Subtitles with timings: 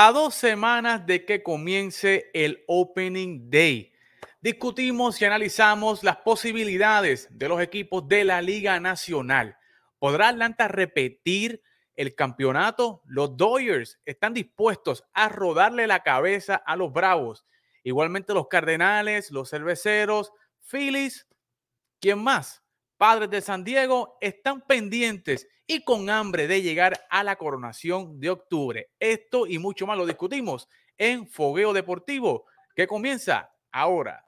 [0.00, 3.92] A dos semanas de que comience el Opening Day,
[4.40, 9.58] discutimos y analizamos las posibilidades de los equipos de la Liga Nacional.
[9.98, 11.64] ¿Podrá Atlanta repetir
[11.96, 13.02] el campeonato?
[13.06, 17.44] Los Dodgers están dispuestos a rodarle la cabeza a los Bravos.
[17.82, 20.30] Igualmente los Cardenales, los Cerveceros,
[20.60, 21.26] Phillies,
[22.00, 22.62] ¿quién más?
[22.98, 28.30] Padres de San Diego están pendientes y con hambre de llegar a la coronación de
[28.30, 28.90] octubre.
[28.98, 34.27] Esto y mucho más lo discutimos en Fogueo Deportivo, que comienza ahora.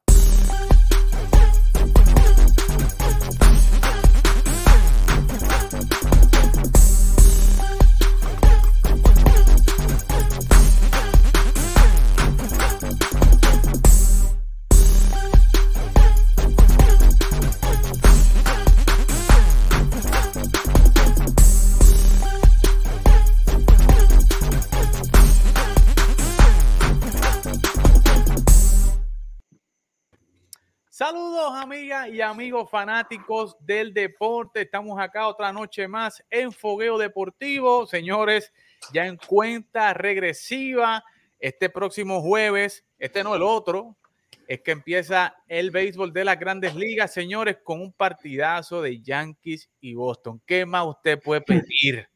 [31.51, 34.61] Saludos amigas y amigos fanáticos del deporte.
[34.61, 37.89] Estamos acá otra noche más en Fogueo Deportivo.
[37.89, 38.53] Señores,
[38.92, 41.03] ya en cuenta regresiva
[41.41, 43.97] este próximo jueves, este no el otro,
[44.47, 49.70] es que empieza el béisbol de las grandes ligas, señores, con un partidazo de Yankees
[49.81, 50.41] y Boston.
[50.47, 52.09] ¿Qué más usted puede pedir?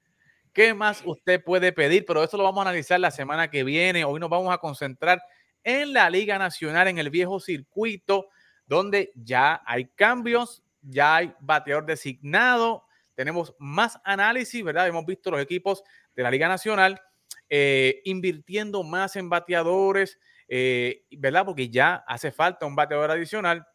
[0.52, 2.04] ¿Qué más usted puede pedir?
[2.06, 4.04] Pero eso lo vamos a analizar la semana que viene.
[4.04, 5.20] Hoy nos vamos a concentrar
[5.64, 8.28] en la Liga Nacional, en el viejo circuito
[8.66, 12.84] donde ya hay cambios, ya hay bateador designado,
[13.14, 14.86] tenemos más análisis, ¿verdad?
[14.86, 15.82] Hemos visto los equipos
[16.14, 17.00] de la Liga Nacional
[17.48, 21.44] eh, invirtiendo más en bateadores, eh, ¿verdad?
[21.44, 23.66] Porque ya hace falta un bateador adicional.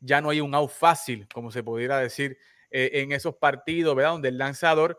[0.00, 2.38] Ya no hay un out fácil, como se pudiera decir
[2.70, 4.12] eh, en esos partidos, ¿verdad?
[4.12, 4.98] Donde el lanzador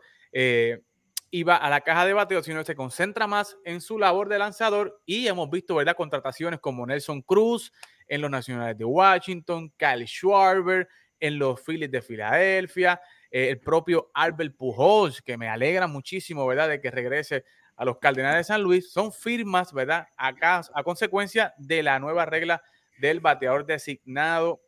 [1.30, 5.00] iba a la caja de bateo, sino se concentra más en su labor de lanzador
[5.06, 5.96] y hemos visto, ¿verdad?
[5.96, 7.72] Contrataciones como Nelson Cruz,
[8.08, 10.88] en los Nacionales de Washington, Kyle Schwarber,
[11.20, 16.68] en los Phillies de Filadelfia, eh, el propio Albert Pujols, que me alegra muchísimo, ¿verdad?,
[16.68, 17.44] de que regrese
[17.76, 22.26] a los Cardenales de San Luis, son firmas, ¿verdad?, acá a consecuencia de la nueva
[22.26, 22.62] regla
[22.98, 24.60] del bateador designado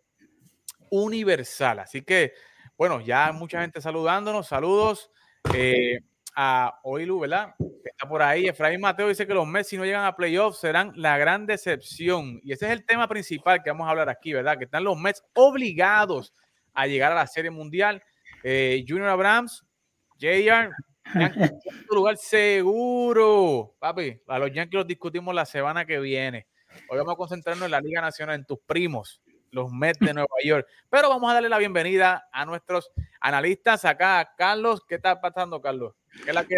[0.91, 1.81] universal.
[1.81, 2.33] Así que,
[2.77, 5.11] bueno, ya mucha gente saludándonos, saludos.
[5.55, 6.01] Eh,
[6.37, 7.55] a Oilu, ¿verdad?
[7.83, 8.47] Está por ahí.
[8.47, 12.41] Efraín Mateo dice que los Mets, si no llegan a playoffs, serán la gran decepción.
[12.45, 14.59] Y ese es el tema principal que vamos a hablar aquí, ¿verdad?
[14.59, 16.35] Que están los Mets obligados
[16.75, 18.03] a llegar a la Serie Mundial.
[18.45, 19.65] Eh, Junior Abrams,
[20.21, 20.71] JR,
[21.91, 23.75] lugar seguro.
[23.79, 26.47] Papi, a los Yankees los discutimos la semana que viene.
[26.91, 30.37] Hoy vamos a concentrarnos en la Liga Nacional, en tus primos los Mets de Nueva
[30.45, 30.67] York.
[30.91, 32.91] Pero vamos a darle la bienvenida a nuestros
[33.21, 34.35] analistas acá.
[34.37, 35.95] Carlos, ¿qué está pasando, Carlos?
[36.25, 36.57] ¿Qué la que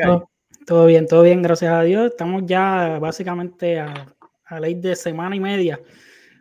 [0.67, 2.11] Todo, bien, todo bien, gracias a Dios.
[2.11, 5.81] Estamos ya básicamente a, a ley de semana y media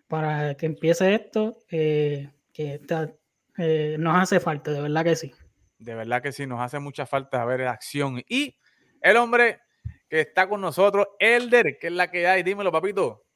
[0.07, 2.81] para que empiece esto, eh, que
[3.57, 5.33] eh, nos hace falta, de verdad que sí.
[5.77, 8.23] De verdad que sí, nos hace mucha falta ver acción.
[8.27, 8.57] Y
[9.01, 9.59] el hombre
[10.09, 13.26] que está con nosotros, Elder, que es la que hay, dímelo, papito.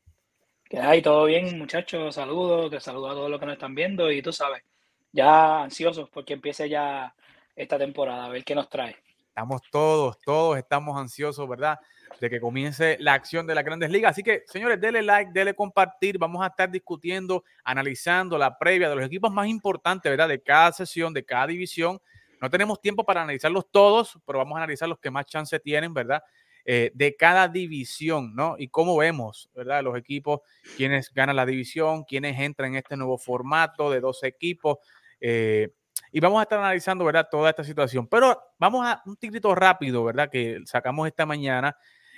[0.71, 1.01] Que hay?
[1.01, 2.15] ¿Todo bien, muchachos?
[2.15, 4.63] Saludos, te saludo a todos los que nos están viendo y tú sabes,
[5.11, 7.13] ya ansiosos porque empiece ya
[7.57, 8.95] esta temporada, a ver qué nos trae.
[9.27, 11.77] Estamos todos, todos estamos ansiosos, ¿verdad?
[12.21, 14.11] De que comience la acción de las grandes ligas.
[14.11, 16.17] Así que, señores, denle like, denle compartir.
[16.17, 20.29] Vamos a estar discutiendo, analizando la previa de los equipos más importantes, ¿verdad?
[20.29, 21.99] De cada sesión, de cada división.
[22.39, 25.93] No tenemos tiempo para analizarlos todos, pero vamos a analizar los que más chance tienen,
[25.93, 26.23] ¿verdad?
[26.65, 28.55] Eh, de cada división, ¿no?
[28.57, 29.83] Y cómo vemos, ¿verdad?
[29.83, 30.41] Los equipos,
[30.77, 34.77] quienes ganan la división, quienes entran en este nuevo formato de dos equipos.
[35.19, 35.69] Eh,
[36.11, 37.27] y vamos a estar analizando, ¿verdad?
[37.31, 38.07] Toda esta situación.
[38.07, 40.29] Pero vamos a un tigrito rápido, ¿verdad?
[40.29, 41.75] Que sacamos esta mañana.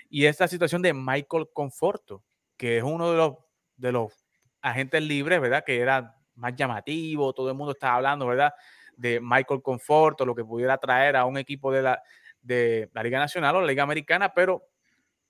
[0.09, 2.23] Y esta situación de Michael Conforto,
[2.57, 3.33] que es uno de los,
[3.77, 4.13] de los
[4.61, 5.63] agentes libres, ¿verdad?
[5.65, 8.53] Que era más llamativo, todo el mundo estaba hablando, ¿verdad?
[8.95, 12.03] De Michael Conforto, lo que pudiera traer a un equipo de la,
[12.43, 14.69] de la Liga Nacional o la Liga Americana, pero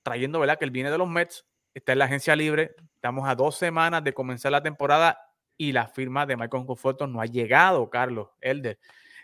[0.04, 0.60] trayendo, ¿verdad?
[0.60, 4.04] Que él viene de los Mets, está en la agencia libre, estamos a dos semanas
[4.04, 5.18] de comenzar la temporada
[5.58, 8.80] y la firma de Michael Conforto no ha llegado, Carlos Elder.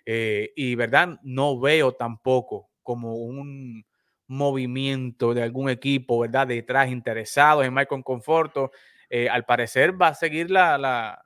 [0.06, 1.20] Eh, y, ¿verdad?
[1.24, 3.86] No veo tampoco como un
[4.28, 6.48] movimiento de algún equipo, ¿verdad?
[6.48, 8.72] Detrás interesados en Michael Conforto.
[9.10, 11.22] Eh, al parecer va a seguir la, la,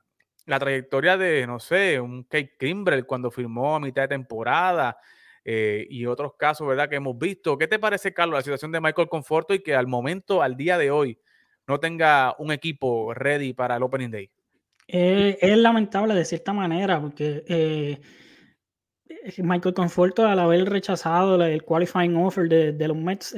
[0.46, 4.96] la, trayectoria de, no sé, un Kate Kimbrell cuando firmó a mitad de temporada.
[5.44, 6.88] Eh, y otros casos, ¿verdad?
[6.88, 7.58] Que hemos visto.
[7.58, 10.78] ¿Qué te parece, Carlos, la situación de Michael Conforto y que al momento, al día
[10.78, 11.18] de hoy,
[11.66, 14.30] no tenga un equipo ready para el Opening Day?
[14.88, 18.00] Eh, es lamentable de cierta manera, porque eh,
[19.38, 23.34] Michael Conforto, al haber rechazado el qualifying offer de, los Mets,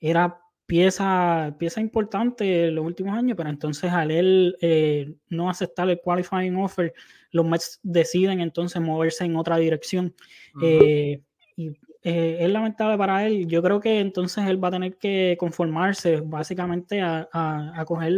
[0.00, 0.39] era
[0.70, 6.00] pieza, pieza importante en los últimos años, pero entonces al él eh, no aceptar el
[6.00, 6.94] qualifying offer,
[7.32, 10.14] los Mets deciden entonces moverse en otra dirección.
[10.62, 11.22] Eh,
[11.56, 11.70] y
[12.04, 13.48] eh, es lamentable para él.
[13.48, 18.12] Yo creo que entonces él va a tener que conformarse básicamente a, a, coger,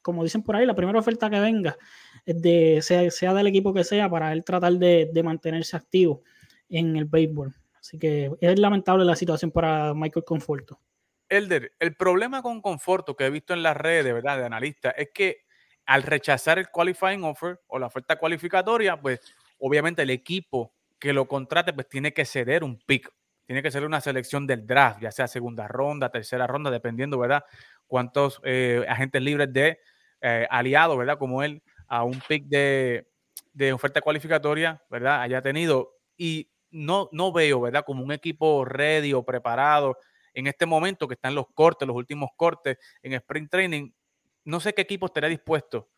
[0.00, 1.76] como dicen por ahí, la primera oferta que venga,
[2.24, 6.22] de, sea, sea del equipo que sea, para él tratar de, de mantenerse activo
[6.70, 7.54] en el béisbol.
[7.78, 10.80] Así que es lamentable la situación para Michael Conforto.
[11.28, 14.94] Elder, el problema con Conforto que he visto en las redes, de verdad, de analistas,
[14.96, 15.44] es que
[15.86, 19.20] al rechazar el qualifying offer o la oferta cualificatoria, pues
[19.58, 23.10] obviamente el equipo que lo contrate, pues tiene que ceder un pick,
[23.46, 27.44] tiene que ser una selección del draft, ya sea segunda ronda, tercera ronda, dependiendo, ¿verdad?
[27.86, 29.78] Cuántos eh, agentes libres de
[30.20, 31.18] eh, ¿verdad?
[31.18, 33.08] Como él, a un pick de,
[33.52, 35.22] de oferta cualificatoria, ¿verdad?
[35.22, 35.94] Haya tenido.
[36.16, 37.84] Y no, no veo, ¿verdad?
[37.86, 39.96] Como un equipo ready o preparado
[40.38, 43.90] en este momento que están los cortes, los últimos cortes en Sprint Training,
[44.44, 45.88] no sé qué equipo estaría dispuesto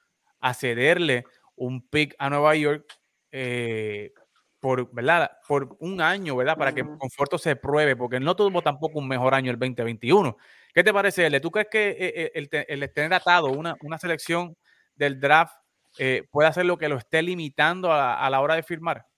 [0.41, 1.25] a cederle
[1.57, 2.87] un pick a Nueva York
[3.33, 4.15] eh,
[4.59, 5.31] por, ¿verdad?
[5.47, 6.57] por un año, ¿verdad?
[6.57, 10.35] Para que Conforto se pruebe, porque no tuvo tampoco un mejor año el 2021.
[10.73, 11.39] ¿Qué te parece, L?
[11.41, 14.57] ¿Tú crees que eh, eh, el, tener atado una, una, selección
[14.95, 15.55] del draft
[16.31, 19.10] puede hacer lo que lo esté limitando a la hora de firmar?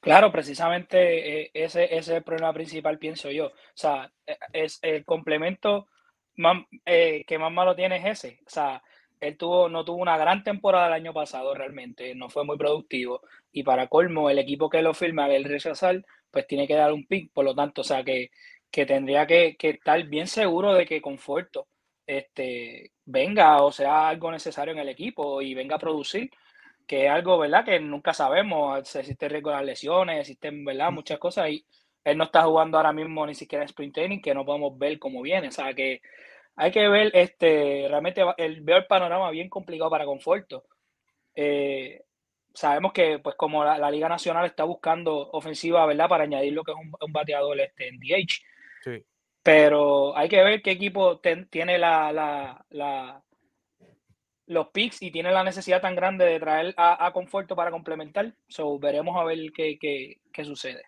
[0.00, 3.48] Claro, precisamente eh, ese, ese, es el problema principal, pienso yo.
[3.48, 5.88] O sea, e, es el complemento
[6.86, 8.40] eh, que más malo tiene es ese.
[8.46, 8.82] O sea,
[9.20, 13.20] él tuvo, no tuvo una gran temporada el año pasado realmente, no fue muy productivo.
[13.52, 17.06] Y para colmo, el equipo que lo firma, el rechazar, pues tiene que dar un
[17.06, 17.30] pick.
[17.32, 18.30] Por lo tanto, o sea, que,
[18.70, 21.68] que tendría que, que, estar bien seguro de que Conforto
[22.06, 26.30] este, venga o sea algo necesario en el equipo y venga a producir
[26.90, 27.64] que es algo, ¿verdad?
[27.64, 30.90] Que nunca sabemos, existe riesgo de las lesiones, existen, ¿verdad?
[30.90, 30.94] Mm.
[30.94, 31.64] Muchas cosas y
[32.02, 34.98] él no está jugando ahora mismo ni siquiera en sprint training, que no podemos ver
[34.98, 36.00] cómo viene, o sea que
[36.56, 40.64] hay que ver, este, realmente el, veo el panorama bien complicado para Conforto.
[41.32, 42.02] Eh,
[42.52, 46.08] sabemos que, pues, como la, Liga Nacional está buscando ofensiva, ¿verdad?
[46.08, 48.42] Para añadir lo que es un, bateador este, en DH.
[48.82, 49.04] Sí.
[49.44, 52.10] Pero hay que ver qué equipo tiene la,
[52.68, 53.22] la,
[54.50, 58.34] los picks y tiene la necesidad tan grande de traer a, a Conforto para complementar.
[58.48, 60.82] So, veremos a ver qué, qué, qué, sucede.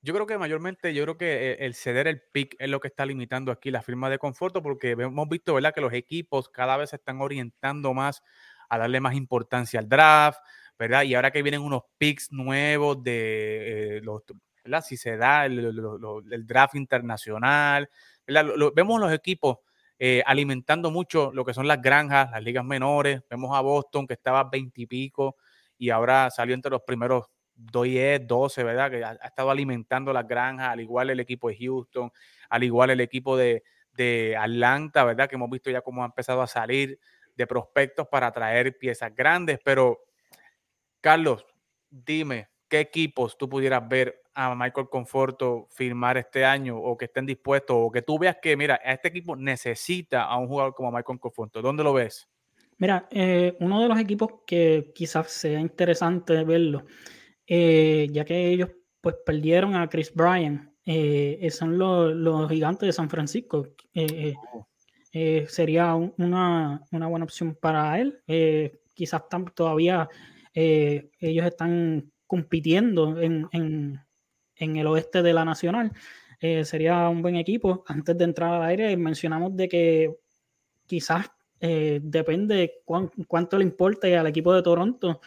[0.00, 3.04] Yo creo que mayormente, yo creo que el ceder el pick es lo que está
[3.04, 6.90] limitando aquí la firma de Conforto, porque hemos visto, ¿verdad?, que los equipos cada vez
[6.90, 8.22] se están orientando más
[8.68, 10.38] a darle más importancia al draft,
[10.78, 11.02] ¿verdad?
[11.02, 14.22] Y ahora que vienen unos picks nuevos de eh, los,
[14.64, 14.84] ¿verdad?
[14.86, 17.90] Si se da el, draft internacional,
[18.26, 19.58] vemos los equipos
[20.02, 23.20] eh, alimentando mucho lo que son las granjas, las ligas menores.
[23.28, 25.36] Vemos a Boston que estaba 20 y pico
[25.76, 28.90] y ahora salió entre los primeros 10, 12, ¿verdad?
[28.90, 32.10] Que ha, estado alimentando las granjas, al igual el equipo de Houston,
[32.48, 33.62] al igual el equipo de,
[33.92, 35.28] de Atlanta, ¿verdad?
[35.28, 36.98] Que hemos visto ya cómo ha empezado a salir
[37.36, 39.58] de prospectos para traer piezas grandes.
[39.62, 40.00] Pero,
[41.02, 41.44] Carlos,
[41.90, 47.26] dime, ¿qué equipos tú pudieras ver a Michael Conforto firmar este año o que estén
[47.26, 51.18] dispuestos o que tú veas que, mira, este equipo necesita a un jugador como Michael
[51.18, 51.62] Conforto?
[51.62, 52.28] ¿Dónde lo ves?
[52.80, 56.86] Mira, eh, uno de los equipos que quizás sea interesante verlo,
[57.46, 58.70] eh, ya que ellos
[59.02, 63.66] pues perdieron a Chris Bryan, eh, son los, gigantes de San Francisco.
[64.52, 64.66] Oh.
[65.48, 68.22] sería una, buena opción para él.
[68.94, 70.08] quizás todavía
[70.54, 74.00] ellos están compitiendo en, en
[74.76, 75.92] el oeste de la Nacional.
[76.40, 77.84] Eh, sería un buen equipo.
[77.86, 80.16] Antes de entrar al aire, mencionamos de que
[80.86, 85.20] quizás eh, depende cuánto le importe al equipo de Toronto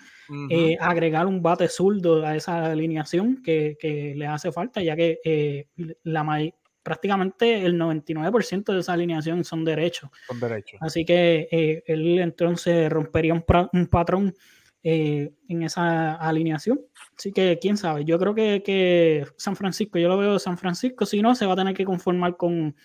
[0.50, 5.68] eh, agregar un bate zurdo a esa alineación que, que le hace falta, ya que
[6.04, 10.10] la prácticamente el 99% de esa alineación son derechos.
[10.28, 10.80] Son derechos.
[10.82, 14.34] Así que él entonces rompería un, un patrón
[14.84, 16.82] en esa alineación.
[17.18, 21.22] Así que quién sabe, yo creo que, San Francisco, yo lo veo San Francisco, si
[21.22, 22.76] no, se va a tener que conformar con,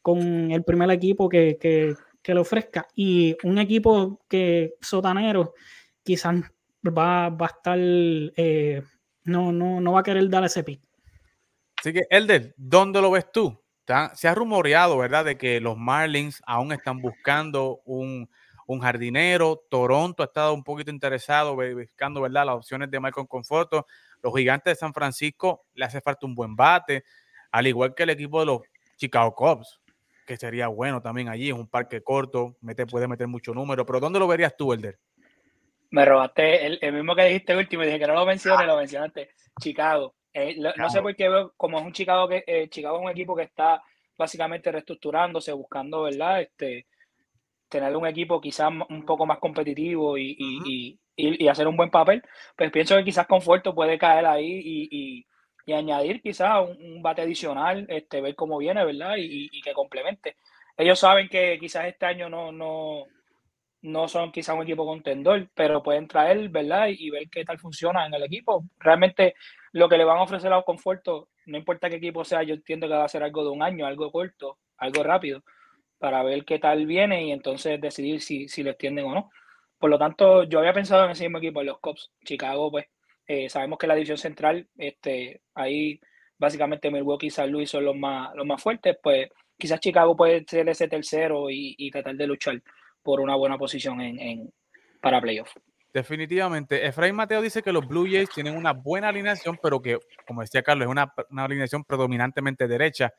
[0.00, 2.86] con el primer equipo que, que, le ofrezca.
[2.94, 5.54] Y un equipo que sotanero
[6.02, 6.36] quizás
[6.86, 8.82] va, va a estar, eh,
[9.24, 10.80] no, no, no va a querer dar ese pick.
[11.76, 13.60] Así que, Elder, ¿dónde lo ves tú?
[14.14, 18.30] Se ha rumoreado, ¿verdad?, de que los Marlins aún están buscando un
[18.66, 19.62] un jardinero.
[19.68, 22.46] Toronto ha estado un poquito interesado, buscando ¿verdad?
[22.46, 23.86] las opciones de Michael Conforto.
[24.22, 27.04] Los gigantes de San Francisco le hace falta un buen bate,
[27.52, 28.60] al igual que el equipo de los
[28.96, 29.80] Chicago Cubs,
[30.26, 31.48] que sería bueno también allí.
[31.48, 33.84] Es un parque corto, mete, puede meter mucho número.
[33.84, 34.98] Pero ¿dónde lo verías tú, Elder?
[35.90, 39.30] Me robaste el, mismo que dijiste último, dije que no lo mencioné, lo mencionaste.
[39.60, 40.14] Chicago.
[40.32, 43.10] Eh, no sé por qué veo, como es un Chicago que eh, Chicago es un
[43.10, 43.80] equipo que está
[44.18, 46.40] básicamente reestructurándose, buscando, ¿verdad?
[46.40, 46.86] Este,
[47.74, 50.96] tener un equipo quizás un poco más competitivo y,
[51.50, 52.22] hacer un buen papel,
[52.56, 55.26] pues pienso que quizás Conforto puede caer ahí
[55.66, 59.16] y, añadir quizás un, bate adicional, este, ver cómo viene, ¿verdad?
[59.18, 60.36] Y, que complemente.
[60.76, 63.06] Ellos saben que quizás este año no, no,
[63.82, 66.86] no son quizás un equipo contendor, pero pueden traer, ¿verdad?
[66.88, 68.64] Y, ver qué tal funciona en el equipo.
[68.78, 69.34] Realmente
[69.72, 72.86] lo que le van a ofrecer a Conforto, no importa qué equipo sea, yo entiendo
[72.86, 75.42] que va a ser algo de un año, algo corto, algo rápido
[75.98, 79.30] para ver qué tal viene y entonces decidir si, si lo extienden o no.
[79.78, 82.10] Por lo tanto, yo había pensado en ese mismo equipo, los Cubs.
[82.24, 82.86] Chicago, pues,
[83.26, 86.00] eh, sabemos que la división central, este, ahí
[86.38, 90.44] básicamente Milwaukee y San Luis son los más, los más fuertes, pues quizás Chicago puede
[90.46, 92.62] ser ese tercero y, tratar de luchar
[93.02, 94.52] por una buena posición en, en
[95.00, 95.54] para playoff.
[95.92, 96.84] Definitivamente.
[96.86, 100.62] Efraín Mateo dice que los Blue Jays tienen una buena alineación, pero que, como decía
[100.62, 103.12] Carlos, es una, una alineación predominantemente derecha.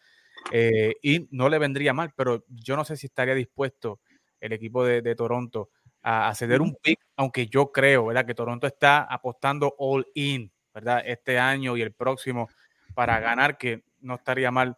[0.51, 3.99] Eh, y no le vendría mal, pero yo no sé si estaría dispuesto
[4.39, 5.69] el equipo de, Toronto
[6.01, 8.25] a, ceder un pick, aunque yo creo, ¿verdad?
[8.25, 11.01] Que Toronto está apostando all in, ¿verdad?
[11.05, 12.49] Este año y el próximo
[12.93, 14.77] para ganar, que no estaría mal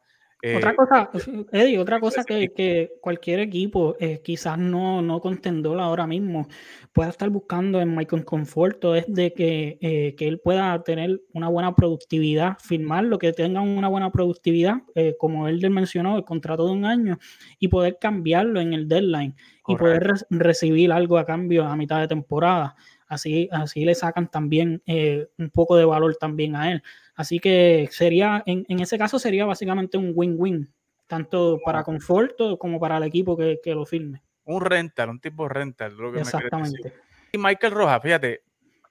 [0.55, 1.09] otra eh, cosa,
[1.51, 6.47] Eddie, otra cosa que, cualquier equipo, eh, quizás no, no contendor ahora mismo,
[6.93, 11.47] pueda estar buscando en Michael Conforto es de que, eh, que, él pueda tener una
[11.47, 14.83] buena productividad, firmar lo que tenga una buena productividad,
[15.17, 17.17] como él mencionó, el contrato de un año,
[17.57, 19.35] y poder cambiarlo en el deadline
[19.67, 22.75] y poder recibir algo a cambio a mitad de temporada.
[23.07, 26.83] Así, así le sacan también un poco de valor también a él.
[27.17, 30.71] Así que sería, en, ese caso sería básicamente un win-win,
[31.07, 34.21] tanto para Conforto como para el equipo que, lo firme.
[34.45, 35.97] Un rental, un tipo rental.
[35.97, 36.93] Lo que Exactamente.
[37.31, 38.43] y Michael Rojas, fíjate,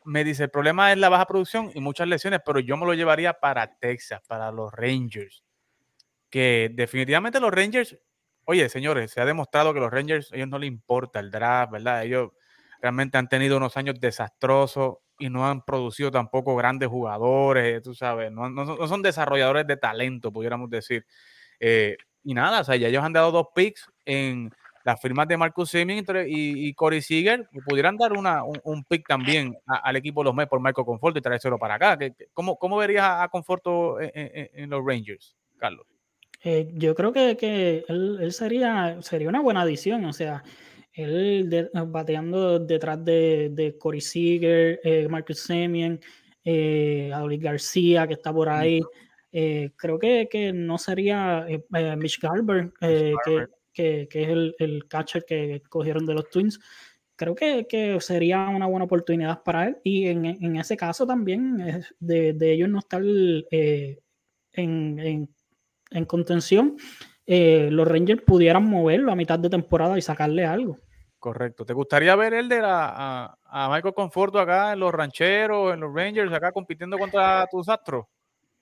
[0.04, 2.95] me dice, el problema es la baja producción y muchas lesiones, pero yo me lo
[2.95, 5.45] llevaría para Texas, para los Rangers.
[6.28, 7.97] Que definitivamente los Rangers,
[8.45, 11.71] oye, señores, se ha demostrado que los Rangers, a ellos no les importa el draft,
[11.71, 12.04] ¿verdad?
[12.04, 12.30] Ellos
[12.83, 18.30] realmente han tenido unos años desastrosos y no han producido tampoco grandes jugadores, tú sabes,
[18.30, 21.04] no, no, son desarrolladores de talento, pudiéramos decir.
[21.61, 24.50] Eh, y nada, o sea, ya ellos han dado dos picks en
[24.85, 29.56] las firmas de Marcus Simmons y, y Corey Seager, pudieran dar una, un, pick también
[29.66, 31.99] al equipo de los Mets por Marco Conforto y traérselo para acá.
[32.32, 35.87] ¿Cómo, cómo verías a Conforto en, los Rangers, Carlos?
[36.44, 40.44] Eh, yo creo que, que él, él, sería, sería una buena adición, o sea,
[40.97, 46.00] él bateando detrás de, de Corey Seager, eh, Marcus Semien,
[46.45, 48.81] eh, García, que está por ahí.
[49.33, 53.15] Eh, creo que, que, no sería eh, eh, Mitch Garber, que,
[53.75, 56.59] que, que, es el, el, catcher que cogieron de los Twins.
[57.17, 59.76] Creo que, que sería una buena oportunidad para él.
[59.85, 63.97] Y en, en ese caso también, de, de ellos no estar en,
[64.53, 65.29] en,
[65.91, 66.76] en, contención,
[67.26, 70.79] los Rangers pudieran moverlo a mitad de temporada y sacarle algo.
[71.26, 71.66] Correcto.
[71.66, 75.92] ¿Te gustaría ver el de la, a, Michael Conforto acá en los rancheros, en los
[75.92, 78.06] Rangers, acá compitiendo contra tus astros?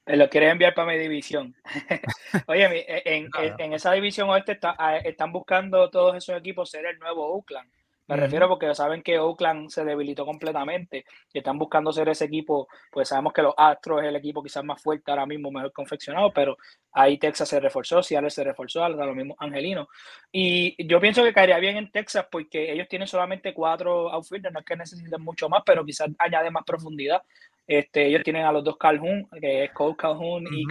[0.07, 1.55] Lo quiere enviar para mi división.
[2.47, 3.29] Oye, en,
[3.59, 7.71] en, esa división oeste está, están buscando todos esos equipos ser el nuevo Oakland.
[8.07, 12.69] Me refiero porque saben que Oakland se debilitó completamente y están buscando ser ese equipo,
[12.91, 16.31] pues sabemos que los Astros es el equipo quizás más fuerte ahora mismo, mejor confeccionado,
[16.31, 16.59] pero
[16.93, 19.89] ahí Texas se reforzó, Seattle se reforzó, ahora lo mismo Angelino.
[20.31, 24.61] Y yo pienso que caería bien en Texas porque ellos tienen solamente cuatro outfielders, no
[24.61, 27.23] es que necesiten mucho más, pero quizás añade más profundidad.
[27.67, 30.67] Este, ellos tienen a los dos Calhoun, que es Cole Calhoun y,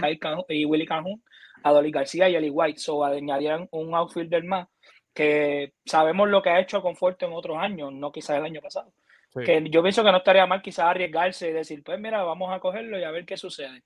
[0.50, 1.20] y Willie Calhoun,
[1.64, 4.68] a Dolly García y Eli White, so añadieran un outfielder más
[5.14, 8.92] que sabemos lo que ha hecho Conforto en otros años, no quizás el año pasado.
[9.32, 12.60] Que yo pienso que no estaría mal quizás arriesgarse y decir, pues mira, vamos a
[12.60, 13.82] cogerlo y a ver qué sucede.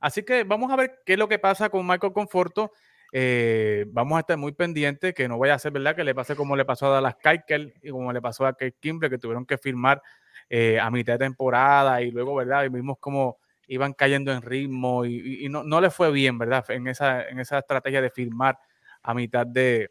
[0.00, 2.72] Así que vamos a ver qué es lo que pasa con Michael Conforto.
[3.12, 6.34] Eh, vamos a estar muy pendientes, que no vaya a ser verdad que le pase
[6.34, 9.46] como le pasó a Dallas Keuchel y como le pasó a Kate Kimble, que tuvieron
[9.46, 10.02] que firmar
[10.50, 12.64] eh, a mitad de temporada y luego, ¿verdad?
[12.64, 16.64] Y vimos cómo iban cayendo en ritmo y, no, no le fue bien, ¿verdad?
[16.70, 18.58] En esa, en esa estrategia de firmar
[19.02, 19.90] a mitad de,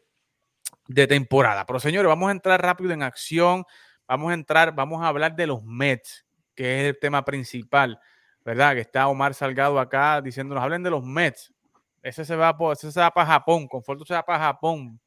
[0.88, 1.64] de temporada.
[1.66, 3.64] Pero señores, vamos a entrar rápido en acción.
[4.08, 8.00] Vamos a entrar, vamos a hablar de los Mets, que es el tema principal,
[8.44, 8.74] ¿verdad?
[8.74, 11.52] Que está Omar Salgado acá diciéndonos, hablen de los Mets.
[12.02, 14.98] Ese se va, por, ese se va para Japón, Conforto se va para Japón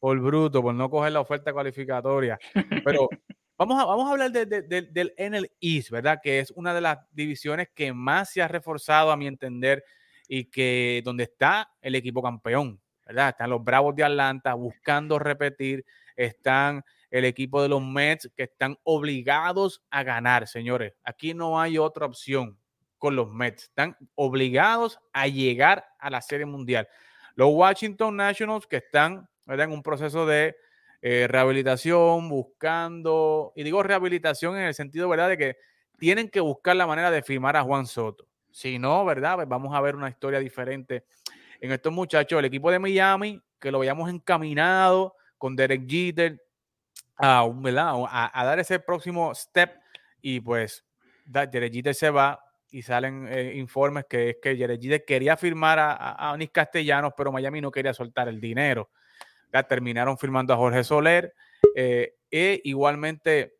[0.00, 2.38] por bruto, por no coger la oferta cualificatoria.
[2.84, 3.08] Pero
[3.58, 6.20] vamos a, vamos a hablar del NL East, ¿verdad?
[6.22, 9.84] Que es una de las divisiones que más se ha reforzado, a mi entender,
[10.26, 15.84] y que donde está el equipo campeón, están los Bravos de Atlanta buscando repetir,
[16.16, 20.94] están el equipo de los Mets que están obligados a ganar, señores.
[21.04, 22.58] Aquí no hay otra opción
[22.98, 23.64] con los Mets.
[23.64, 26.88] Están obligados a llegar a la Serie Mundial.
[27.34, 30.56] Los Washington Nationals que están en un proceso de
[31.00, 35.56] eh, rehabilitación, buscando, y digo rehabilitación en el sentido, ¿verdad?, de que
[35.98, 38.26] tienen que buscar la manera de firmar a Juan Soto.
[38.50, 39.46] Si no, ¿verdad?
[39.46, 41.04] Vamos a ver una historia diferente
[41.60, 42.38] en estos muchachos.
[42.38, 46.42] El equipo de Miami, que lo veíamos encaminado con Derek Jeter
[47.16, 47.94] a, ¿verdad?
[48.08, 49.80] a, dar ese próximo step
[50.20, 50.84] y pues
[51.24, 55.78] Derek Jeter se va y salen eh, informes que es que Derek Jeter quería firmar
[55.78, 58.90] a, a, a Castellanos, pero Miami no quería soltar el dinero.
[59.68, 61.34] Terminaron firmando a Jorge Soler
[61.74, 63.56] e igualmente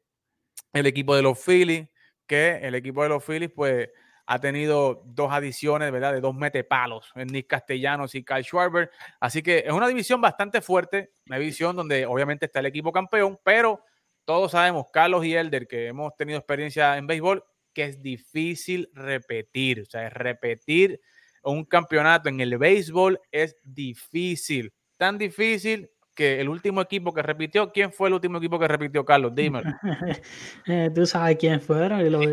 [0.72, 1.88] el equipo de los Phillies,
[2.26, 3.88] que el equipo de los Phillies pues
[4.30, 6.12] ha tenido dos adiciones, ¿verdad?
[6.12, 8.90] De dos metepalos, Nick Castellanos y Kyle Schwarber.
[9.20, 13.38] Así que es una división bastante fuerte, una división donde obviamente está el equipo campeón,
[13.42, 13.82] pero
[14.26, 17.42] todos sabemos, Carlos y Elder, que hemos tenido experiencia en béisbol,
[17.73, 19.80] que es difícil repetir.
[19.80, 21.00] O sea, repetir
[21.42, 24.75] un campeonato en el béisbol es difícil.
[24.99, 29.04] Tan difícil que el último equipo que repitió, ¿quién fue el último equipo que repitió,
[29.04, 29.32] Carlos?
[29.32, 29.62] Dime.
[30.66, 32.26] Eh, tú sabes quién fueron, los,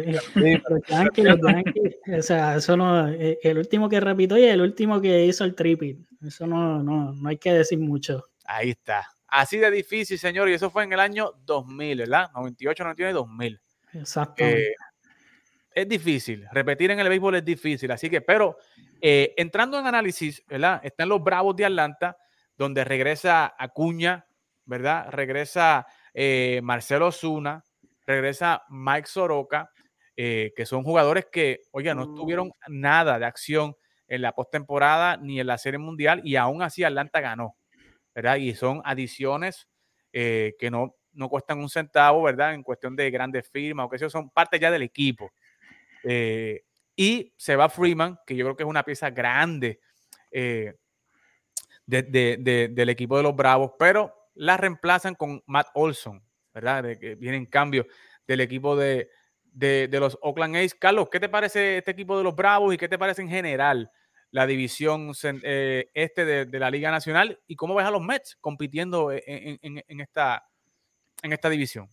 [0.87, 5.43] Yankees, O sea, eso no, eh, el último que repitió y el último que hizo
[5.43, 5.99] el tripit.
[6.25, 8.25] Eso no, no, no hay que decir mucho.
[8.45, 9.07] Ahí está.
[9.27, 12.31] Así de difícil, señor, y eso fue en el año 2000, ¿verdad?
[12.33, 13.61] 98, 99 y 2000.
[13.93, 14.43] Exacto.
[14.43, 14.73] Eh,
[15.71, 18.57] es difícil, repetir en el béisbol es difícil, así que, pero
[19.01, 20.81] entrando en análisis, ¿verdad?
[20.83, 22.17] Están los Bravos de Atlanta,
[22.57, 24.25] donde regresa Acuña,
[24.65, 25.09] ¿verdad?
[25.11, 27.63] Regresa eh, Marcelo Zuna,
[28.05, 29.71] regresa Mike Soroka,
[30.15, 32.79] eh, que son jugadores que, oye, no tuvieron mm.
[32.79, 33.75] nada de acción
[34.07, 37.55] en la postemporada ni en la Serie Mundial y aún así Atlanta ganó,
[38.13, 38.37] ¿verdad?
[38.37, 39.67] Y son adiciones
[40.13, 42.53] eh, que no, no cuestan un centavo, ¿verdad?
[42.53, 45.31] En cuestión de grandes firmas o que son parte ya del equipo.
[46.97, 49.79] y se va Freeman, que yo creo que es una pieza grande
[51.85, 56.21] del equipo de los Bravos, pero la reemplazan con Matt Olson,
[56.53, 56.83] ¿verdad?
[56.83, 57.85] De que viene en cambio
[58.27, 59.09] del equipo de,
[59.91, 60.75] los Oakland A's.
[60.75, 63.89] Carlos, ¿qué te parece este equipo de los Bravos y qué te parece en general
[64.31, 69.11] la división eh, este de, la Liga Nacional y cómo ves a los Mets compitiendo
[69.11, 70.43] en, esta,
[71.21, 71.87] en esta división?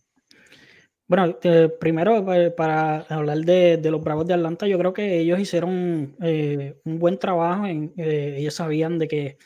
[1.07, 5.39] Bueno, eh, primero eh, para hablar de, los Bravos de Atlanta, yo creo que ellos
[5.39, 7.65] hicieron un buen trabajo.
[7.67, 9.37] En, ellos sabían de que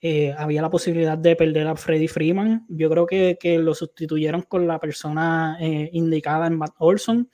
[0.00, 2.66] eh, había la posibilidad de perder a Freddy Freeman.
[2.68, 7.30] Yo creo que, lo sustituyeron con la persona eh, indicada en Matt Olson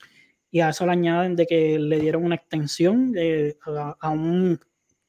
[0.51, 3.57] y a eso le añaden de que le dieron una extensión eh,
[4.01, 4.61] a, un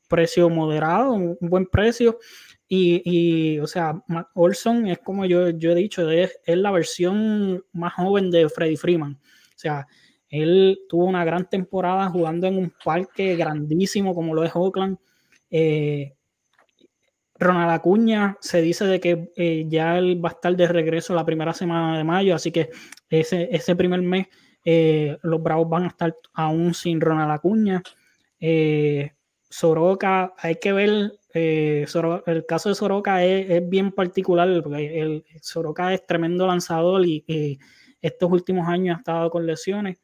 [0.10, 2.18] precio moderado, un, buen precio.
[2.68, 7.64] Y, o sea, Matt Olson es como yo, yo he dicho, es, es, la versión
[7.72, 9.14] más joven de Freddy Freeman.
[9.14, 9.86] O sea,
[10.28, 14.98] él tuvo una gran temporada jugando en un parque grandísimo como lo es Oakland.
[17.44, 21.26] Ronald Acuña se dice de que eh, ya él va a estar de regreso la
[21.26, 22.70] primera semana de mayo, así que
[23.10, 24.28] ese, primer mes
[24.66, 27.82] eh, los Bravos van a estar aún sin Ronald Acuña.
[28.40, 29.12] Eh,
[29.50, 36.06] Soroka, hay que ver, el caso de Soroka es, bien particular, porque el, Soroka es
[36.08, 37.60] tremendo lanzador y
[38.02, 39.98] estos últimos años ha estado con lesiones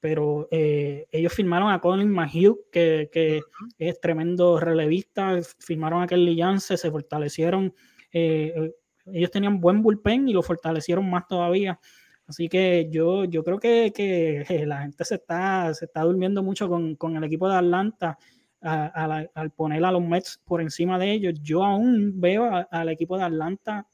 [0.00, 3.40] pero eh, ellos firmaron a Colin McHugh, que, que
[3.78, 7.74] es tremendo relevista, firmaron a Kelly Yance, se fortalecieron,
[8.12, 8.74] eh, eh,
[9.06, 11.80] ellos tenían buen bullpen y lo fortalecieron más todavía.
[12.26, 16.68] Así que yo, yo creo que, que la gente se está, se está durmiendo mucho
[16.68, 18.18] con, con el equipo de Atlanta
[18.60, 21.40] al poner a los Mets por encima de ellos.
[21.42, 23.86] Yo aún veo al equipo de Atlanta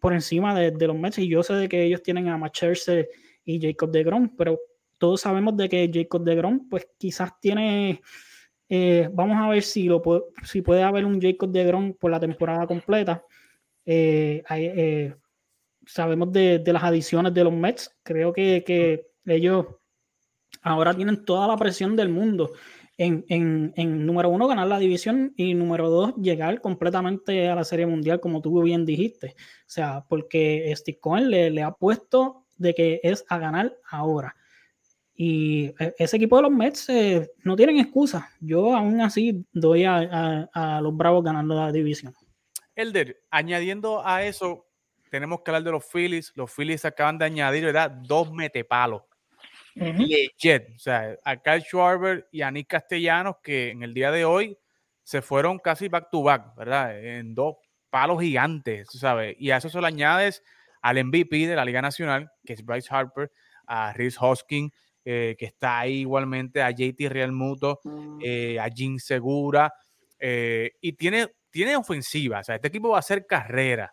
[0.00, 3.08] por encima de, de, los Mets y yo sé de que ellos tienen a Macherse
[3.44, 4.58] y Jacob de Grom, pero
[4.98, 8.02] todos sabemos de que Jacob de Grom, pues quizás tiene,
[8.68, 10.02] eh, vamos a ver si, lo
[10.42, 13.22] si puede haber un Jacob de Grom por la temporada completa.
[13.84, 15.14] Eh, eh,
[15.86, 19.66] sabemos de, las adiciones de los Mets, creo que, ellos
[20.62, 22.52] ahora tienen toda la presión del mundo.
[22.98, 23.74] En,
[24.06, 28.40] número uno, ganar la división y número dos, llegar completamente a la Serie Mundial, como
[28.40, 29.34] tú bien dijiste.
[29.36, 34.34] O sea, porque Steve Cohen le ha puesto de que es a ganar ahora.
[35.16, 38.30] Y e, ese equipo de los Mets eh, no tienen excusa.
[38.40, 42.14] Yo aún así doy a, los Bravos ganando la división.
[42.74, 44.66] Elder, añadiendo a eso,
[45.10, 46.32] tenemos que hablar de los Phillies.
[46.34, 47.90] Los Phillies acaban de añadir, ¿verdad?
[47.90, 49.02] Dos metepalos.
[49.74, 50.74] Legit.
[50.74, 54.58] O sea, a Kyle Schwarber y a Nick Castellanos, que en el día de hoy
[55.02, 56.98] se fueron casi back to back, ¿verdad?
[56.98, 57.56] En dos
[57.88, 59.36] palos gigantes, ¿sabes?
[59.38, 60.42] Y a eso se le añades
[60.82, 63.30] al MVP de la Liga Nacional, que es Bryce Harper,
[63.66, 64.72] a Rhys Hoskins
[65.06, 68.18] eh, que está ahí igualmente, a JT Real Muto, mm.
[68.22, 69.72] eh, a Jim Segura,
[70.18, 73.90] eh, y tiene, tiene ofensiva, o sea, este equipo va a hacer carrera,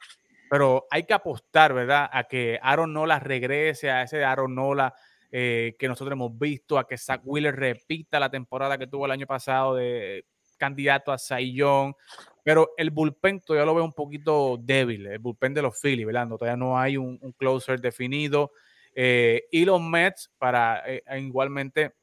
[0.49, 2.09] pero hay que apostar, ¿verdad?
[2.11, 4.93] A que Aaron Nola regrese a ese Aaron Nola
[5.31, 9.11] eh, que nosotros hemos visto, a que Zach Wheeler repita la temporada que tuvo el
[9.11, 10.25] año pasado de
[10.57, 11.95] candidato a Saiyón,
[12.43, 16.27] pero el bullpen todavía lo veo un poquito débil, el bullpen de los Phillies, ¿verdad?
[16.27, 18.51] todavía no hay un, closer definido.
[18.95, 21.93] Eh, y los Mets, para eh, igualmente,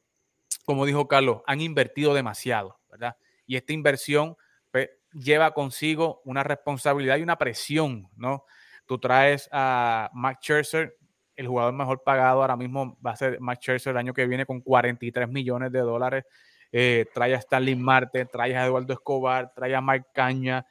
[0.65, 3.17] como dijo Carlos, han invertido demasiado, ¿verdad?
[3.47, 4.37] Y esta inversión
[4.71, 8.45] pues, lleva consigo una responsabilidad y una presión, ¿no?
[8.87, 10.97] Tú traes a Max Scherzer,
[11.37, 14.45] el jugador mejor pagado ahora mismo va a ser Max Scherzer el año que viene
[14.45, 16.25] con 43 millones de dólares
[16.73, 20.65] eh, trae a Stanley Marte, trae a Eduardo Escobar, trae a Mike Caña,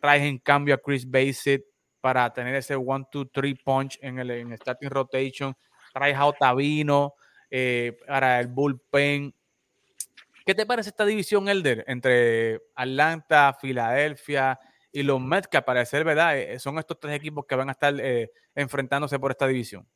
[0.00, 1.64] trae en cambio a Chris Bassett
[2.04, 5.56] para tener ese 1-2-3 punch en el, en starting rotation,
[5.94, 6.30] trae a
[7.50, 9.34] eh, para el bullpen.
[10.44, 14.60] ¿Qué te parece esta división, Elder, entre Atlanta, Filadelfia
[14.92, 16.36] y los Mets, que al parecer, ¿verdad?
[16.36, 17.94] Eh, son estos tres equipos que van a estar
[18.54, 19.88] enfrentándose por esta división.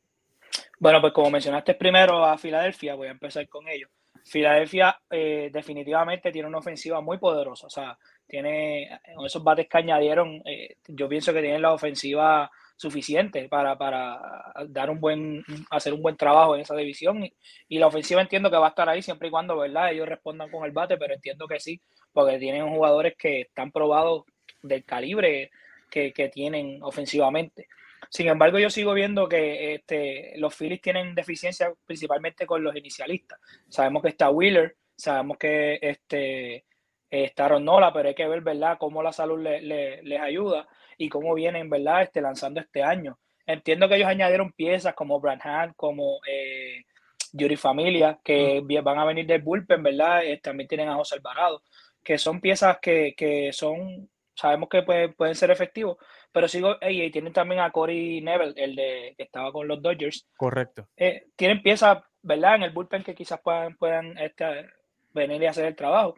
[0.79, 3.90] Bueno, pues como mencionaste primero a Filadelfia, voy a empezar con ellos.
[4.25, 7.66] Filadelfia eh, definitivamente tiene una ofensiva muy poderosa.
[7.66, 13.49] O sea, tiene esos bates que añadieron, eh, yo pienso que tienen la ofensiva suficiente
[13.49, 17.29] para, para, dar un buen, hacer un buen trabajo en esa división.
[17.69, 19.93] Y, la ofensiva entiendo que va a estar ahí siempre y cuando, ¿verdad?
[19.93, 21.81] Ellos respondan con el bate, pero entiendo que sí,
[22.12, 24.25] porque tienen jugadores que están probados
[24.62, 25.51] del calibre
[25.91, 27.67] que, que tienen ofensivamente.
[28.11, 33.38] Sin embargo, yo sigo viendo que este, los Phillies tienen deficiencia principalmente con los inicialistas.
[33.69, 36.64] Sabemos que está Wheeler, sabemos que este,
[37.11, 40.66] está Ronnola, pero hay que ver, ¿verdad?, cómo la salud les ayuda
[40.97, 43.18] y cómo vienen, ¿verdad?, este, lanzando este año.
[43.47, 46.85] Entiendo que ellos añadieron piezas como Brand como eh,
[47.33, 50.23] Yuri Familia, que van a venir del bullpen, ¿verdad?
[50.25, 51.62] Eh, también tienen a José Alvarado,
[52.05, 55.97] que son piezas que, que son, sabemos que pueden ser efectivos,
[56.31, 60.27] pero sigo, y tienen también a Corey Neville, el de que estaba con los Dodgers.
[60.37, 60.88] Correcto.
[60.97, 62.57] Eh, tienen piezas, ¿verdad?
[62.57, 64.68] En el bullpen que quizás puedan, puedan este,
[65.14, 66.16] venir y hacer el trabajo.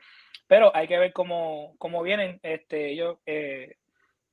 [0.50, 2.40] Pero hay que ver cómo, cómo vienen.
[2.42, 3.76] Este, yo eh,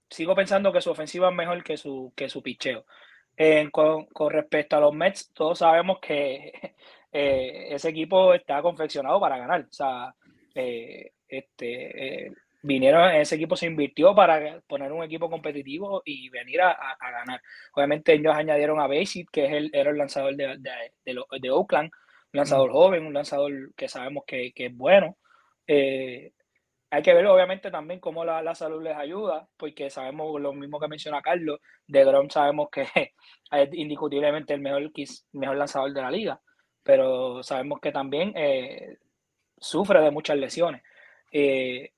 [0.10, 2.86] sigo pensando que su ofensiva es mejor que su, que su picheo.
[3.72, 6.52] con, con, respecto a los Mets, todos sabemos que
[7.12, 9.62] eh, ese equipo está confeccionado para ganar.
[9.70, 10.16] O sea,
[11.28, 12.32] este,
[12.64, 17.44] vinieron, ese equipo se invirtió para poner un equipo competitivo y venir a, ganar.
[17.74, 22.38] Obviamente ellos añadieron a Basic, que es el, era el lanzador de, de, Oakland, un
[22.40, 25.16] lanzador joven, un lanzador que sabemos que, es bueno.
[25.68, 26.32] Eh,
[26.90, 30.88] hay que ver obviamente también cómo la, salud les ayuda, porque sabemos lo mismo que
[30.88, 32.82] menciona Carlos, de Grom sabemos que
[33.52, 34.92] es indiscutiblemente el mejor,
[35.34, 36.42] mejor lanzador de la liga,
[36.84, 38.98] pero sabemos que también eh,
[39.58, 40.82] sufre de muchas lesiones.
[41.32, 41.92] Eh,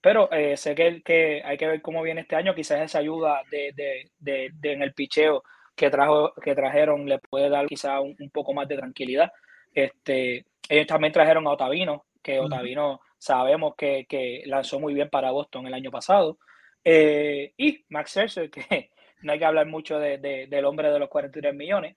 [0.00, 2.54] pero eh, sé que, que, hay que ver cómo viene este año.
[2.54, 5.42] Quizás esa ayuda de, de, de, en el picheo
[5.76, 9.30] que, trajo, que trajeron le puede dar quizás un, poco más de tranquilidad.
[9.74, 15.30] Este, ellos también trajeron a Otavino, que Otavino sabemos que, que, lanzó muy bien para
[15.30, 16.38] Boston el año pasado.
[16.84, 18.90] Eh, y Max Scherzer, que
[19.22, 21.96] no hay que hablar mucho de, del hombre de los 43 millones.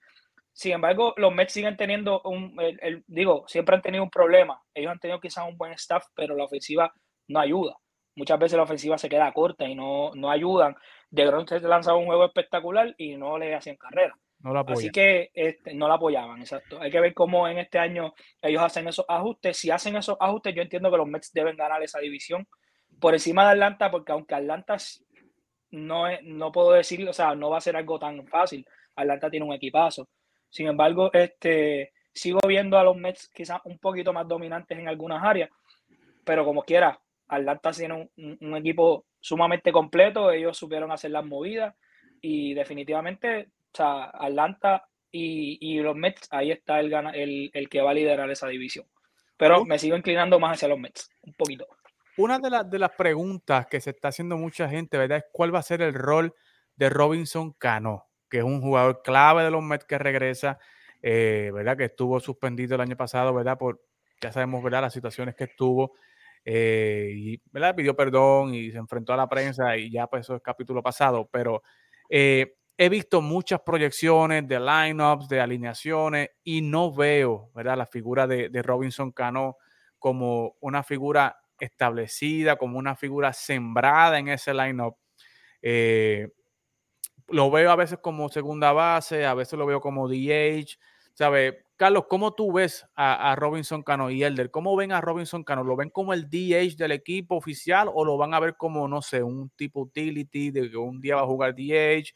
[0.51, 4.62] Sin embargo, los Mets siguen teniendo un, el, digo, siempre han tenido un problema.
[4.73, 6.93] Ellos han tenido quizás un buen staff, pero la ofensiva
[7.27, 7.75] no ayuda.
[8.15, 10.75] Muchas veces la ofensiva se queda corta y no, no ayudan.
[11.09, 14.15] De Grom se lanzaba un juego espectacular y no le hacían carrera.
[14.43, 16.79] No Así que este, no la apoyaban, exacto.
[16.82, 19.58] Hay que ver cómo en este año ellos hacen esos ajustes.
[19.58, 22.45] Si hacen esos ajustes, yo entiendo que los Mets deben ganar esa división
[22.99, 24.75] por encima de Atlanta, porque aunque Atlanta
[25.71, 28.65] no, es, no puedo decirlo, o sea, no va a ser algo tan fácil.
[28.95, 30.10] Atlanta tiene un equipazo.
[30.49, 35.23] Sin embargo, este, sigo viendo a los Mets quizás un poquito más dominantes en algunas
[35.23, 35.49] áreas,
[36.23, 41.75] pero como quiera, Atlanta tiene un, equipo sumamente completo, ellos supieron hacer las movidas
[42.21, 47.91] y definitivamente, o sea, Atlanta y, los Mets, ahí está el, el, el, que va
[47.91, 48.86] a liderar esa división.
[49.38, 51.67] Pero me sigo inclinando más hacia los Mets, un poquito.
[52.17, 55.19] Una de, las de las preguntas que se está haciendo mucha gente, ¿verdad?
[55.19, 56.33] Es cuál va a ser el rol
[56.75, 60.59] de Robinson Cano, que es un jugador clave de los Mets que regresa,
[61.01, 61.77] eh, ¿verdad?
[61.77, 63.57] Que estuvo suspendido el año pasado, ¿verdad?
[63.57, 63.83] Por,
[64.21, 64.81] ya sabemos, ¿verdad?
[64.81, 65.93] Las situaciones que estuvo.
[66.45, 67.75] Eh, y ¿verdad?
[67.75, 71.29] pidió perdón y se enfrentó a la prensa y ya pues eso es capítulo pasado,
[71.31, 71.63] pero
[72.09, 77.77] eh, he visto muchas proyecciones de lineups, de alineaciones y no veo ¿verdad?
[77.77, 79.57] la figura de, Robinson Cano
[79.99, 84.97] como una figura establecida, como una figura sembrada en ese lineup.
[85.62, 86.29] Eh,
[87.29, 90.77] lo veo a veces como segunda base, a veces lo veo como DH,
[91.13, 91.65] ¿sabe?
[91.77, 94.51] Carlos, ¿cómo tú ves a, Robinson Cano y Elder?
[94.51, 95.63] ¿Cómo ven a Robinson Cano?
[95.63, 99.01] ¿Lo ven como el DH del equipo oficial o lo van a ver como, no
[99.01, 102.13] sé, un tipo utility de que un día va a jugar DH,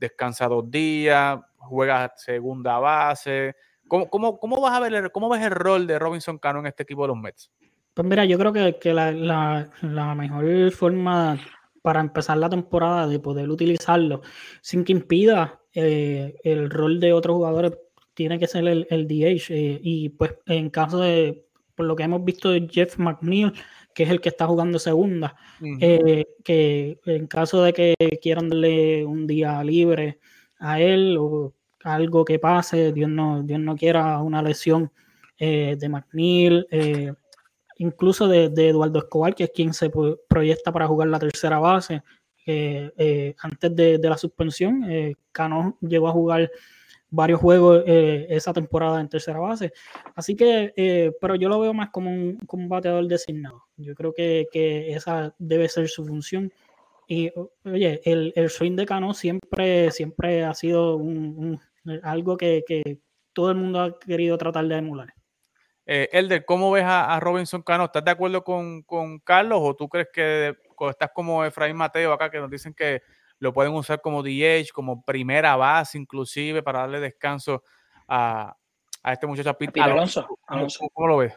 [0.00, 3.54] descansa dos días, juega segunda base?
[3.86, 6.84] ¿Cómo, cómo, cómo vas a ver, cómo ves el rol de Robinson Cano en este
[6.84, 7.50] equipo de los Mets?
[7.94, 11.38] Pues mira, yo creo que, que la, la, la mejor forma
[11.82, 14.22] para empezar la temporada de poder utilizarlo
[14.60, 17.72] sin que impida eh, el rol de otros jugadores
[18.14, 19.50] tiene que ser el, el DH.
[19.50, 23.52] Eh, y pues en caso de, por lo que hemos visto de Jeff McNeil,
[24.00, 29.04] que es el que está jugando segunda, eh, que en caso de que quieran darle
[29.04, 30.18] un día libre
[30.58, 31.52] a él o
[31.84, 34.90] algo que pase, Dios no, Dios no quiera una lesión
[35.38, 36.66] eh, de McNeil,
[37.76, 39.90] incluso de, de, Eduardo Escobar, que es quien se
[40.26, 42.02] proyecta para jugar la tercera base.
[42.46, 44.82] antes de, de, la suspensión,
[45.30, 46.50] Cano llegó a jugar
[47.10, 49.72] varios juegos eh, esa temporada en tercera base.
[50.14, 53.64] Así que, eh, pero yo lo veo más como un, como bateador designado.
[53.80, 56.52] Yo creo que, que, esa debe ser su función.
[57.06, 57.30] Y
[57.64, 61.60] oye, el, el swing de Cano siempre, siempre ha sido un,
[62.02, 63.00] algo que, que,
[63.32, 65.14] todo el mundo ha querido tratar de emular.
[65.86, 67.84] Eh, Elder, ¿cómo ves a, Robinson Cano?
[67.84, 70.54] ¿Estás de acuerdo con, con Carlos o tú crees que
[70.88, 73.02] estás como Efraín Mateo acá que nos dicen que
[73.38, 77.62] lo pueden usar como DH, como primera base inclusive para darle descanso
[78.06, 78.54] a,
[79.04, 80.28] este muchacho Alonso.
[80.92, 81.34] ¿Cómo, lo ves?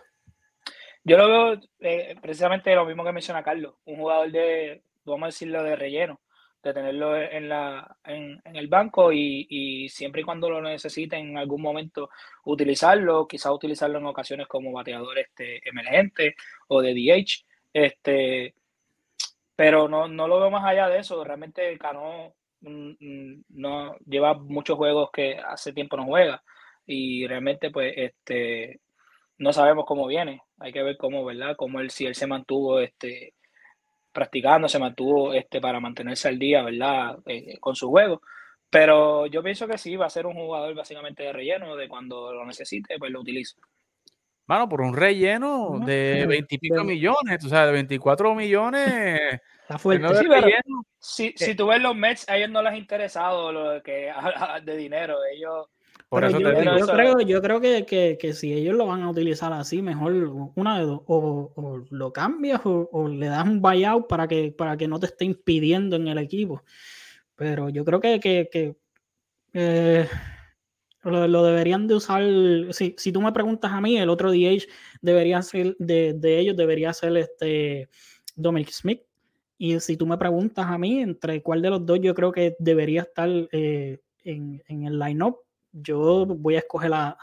[1.04, 5.26] Yo lo veo eh, precisamente lo mismo que menciona Carlos, un jugador de, vamos a
[5.28, 6.22] decirlo, de relleno,
[6.64, 11.62] de tenerlo en, la, en, el banco y, siempre y cuando lo necesiten en algún
[11.62, 12.10] momento
[12.46, 16.36] utilizarlo, quizás utilizarlo en ocasiones como bateador este, emergente
[16.70, 17.46] o de DH.
[17.74, 18.56] Este,
[19.56, 21.24] pero no, no lo veo más allá de eso.
[21.24, 26.42] Realmente Cano mm, mm, no lleva muchos juegos que hace tiempo no juega
[26.86, 28.82] y realmente pues este
[29.38, 30.42] no sabemos cómo viene.
[30.60, 31.56] Hay que ver cómo, ¿verdad?
[31.58, 33.34] Cómo él si él se mantuvo este
[34.12, 37.18] practicando, se mantuvo este para mantenerse al día, ¿verdad?
[37.26, 38.22] Eh, con su juego.
[38.70, 42.34] Pero yo pienso que sí, va a ser un jugador básicamente de relleno, de cuando
[42.34, 43.58] lo necesite, pues lo utilizo.
[44.46, 48.90] Mano, por un relleno de veintipico millones, o sea, de 24 millones.
[49.62, 50.08] Está fuerte.
[51.00, 54.12] si, si, tú ves los Mets, a ellos no les ha interesado lo que
[54.64, 55.18] de dinero.
[55.34, 55.68] Ellos.
[56.14, 59.10] Por eso yo, yo, creo, yo creo que, que, que, si ellos lo van a
[59.10, 60.14] utilizar así, mejor
[60.54, 64.52] una de dos, o, o lo cambias o, o, le das un buyout para que,
[64.56, 66.62] para que no te esté impidiendo en el equipo.
[67.36, 68.76] Pero yo creo que, que
[69.54, 70.08] eh,
[71.02, 72.24] lo, deberían de usar.
[72.74, 74.68] Si, si, tú me preguntas a mí, el otro DH
[75.02, 77.90] debería ser de, de ellos, debería ser este
[78.36, 79.02] Dominic Smith.
[79.58, 82.56] Y si tú me preguntas a mí, entre cuál de los dos yo creo que
[82.60, 85.38] debería estar eh, en, en, el line-up,
[85.74, 87.18] yo voy a escoger a,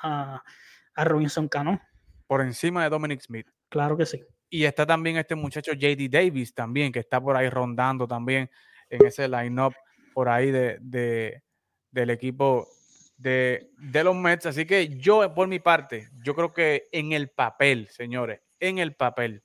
[0.95, 1.81] a, Robinson Cano.
[2.27, 3.49] Por encima de Dominic Smith.
[3.71, 4.23] Claro que sí.
[4.51, 8.51] Y está también este muchacho JD Davis también, que está por ahí rondando también
[8.91, 9.75] en ese line-up
[10.13, 11.43] por ahí de, de,
[11.91, 12.69] del equipo
[13.17, 13.71] de,
[14.05, 14.47] los Mets.
[14.47, 18.95] Así que yo, por mi parte, yo creo que en el papel, señores, en el
[18.95, 19.43] papel,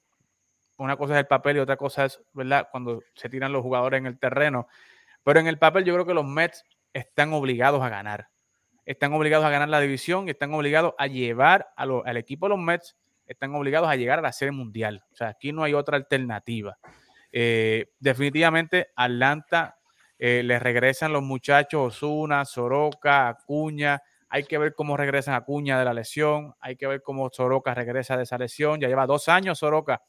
[0.78, 2.68] una cosa es el papel y otra cosa es, ¿verdad?
[2.72, 4.68] Cuando se tiran los jugadores en el terreno.
[5.24, 6.64] Pero en el papel yo creo que los Mets
[6.94, 8.30] están obligados a ganar.
[8.86, 12.60] Están obligados a ganar la división y están obligados a llevar al equipo de los
[12.60, 12.96] Mets,
[13.26, 15.04] están obligados a llegar a la serie mundial.
[15.12, 16.78] O sea, aquí no hay otra alternativa.
[17.32, 19.78] Eh, definitivamente Atlanta
[20.18, 24.02] eh, les regresan los muchachos Osuna, Soroka, Acuña.
[24.30, 26.54] Hay que ver cómo regresan Acuña de la lesión.
[26.60, 28.80] Hay que ver cómo Soroka regresa de esa lesión.
[28.80, 30.02] Ya lleva dos años Soroka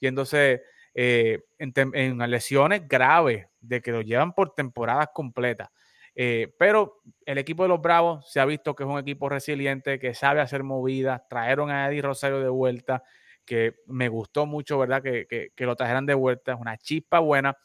[0.00, 0.62] yéndose
[0.94, 5.70] eh, en, lesiones graves, de que lo llevan por temporadas completas.
[6.14, 9.98] Eh, pero el equipo de los Bravos se ha visto que es un equipo resiliente,
[9.98, 11.22] que sabe hacer movidas.
[11.28, 13.02] Trajeron a Eddie Rosario de vuelta,
[13.44, 15.02] que me gustó mucho, ¿verdad?
[15.02, 16.52] Que, que lo trajeran de vuelta.
[16.52, 17.56] Es una chispa buena.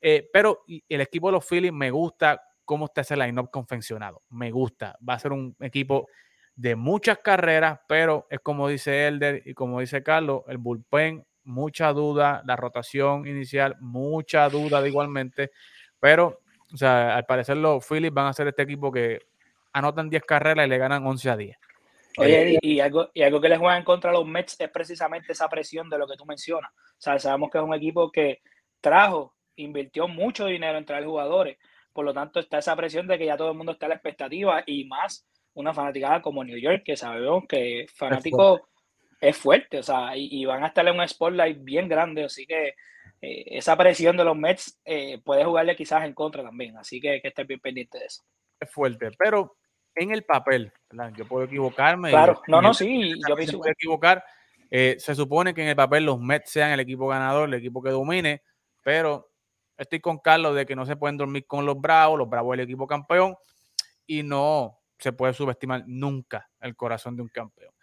[0.00, 4.20] Eh, pero el equipo de los Phillies me gusta cómo está ese line-up confeccionado.
[4.28, 4.98] Me gusta.
[5.06, 6.08] Va a ser un equipo
[6.56, 11.92] de muchas carreras, pero es como dice Elder y como dice Carlos, el bullpen, mucha
[11.92, 15.50] duda, la rotación inicial, mucha duda igualmente,
[15.98, 19.20] pero, o sea, al parecer los Phillies van a ser este equipo que
[19.72, 21.56] anotan 10 carreras y le ganan 11 a 10.
[22.16, 25.48] Oye, y, algo, y algo que les juega en contra los Mets es precisamente esa
[25.48, 26.70] presión de lo que tú mencionas.
[26.72, 28.40] O sea, sabemos que es un equipo que
[28.80, 31.58] trajo invirtió mucho dinero en traer jugadores.
[31.92, 33.94] Por lo tanto, está esa presión de que ya todo el mundo está a la
[33.96, 38.68] expectativa y más una fanaticada como New York, que sabemos que fanático
[39.20, 42.74] es fuerte, o sea, y, van a estar en un spotlight bien grande, así que
[43.20, 47.10] eh, esa presión de los Mets eh, puede jugarle quizás en contra también, así que
[47.10, 48.22] hay que estar bien pendiente de eso.
[48.60, 49.56] Es fuerte, pero
[49.94, 50.72] en el papel,
[51.16, 52.10] yo puedo equivocarme.
[52.10, 54.24] Claro, no, no, sí, yo pienso puedo equivocar.
[54.70, 57.82] Eh, se supone que en el papel los Mets sean el equipo ganador, el equipo
[57.82, 58.42] que domine,
[58.82, 59.30] pero
[59.76, 62.60] estoy con Carlos de que no se pueden dormir con los Bravos, los Bravos el
[62.60, 63.36] equipo campeón
[64.06, 67.73] y no se puede subestimar nunca el corazón de un campeón.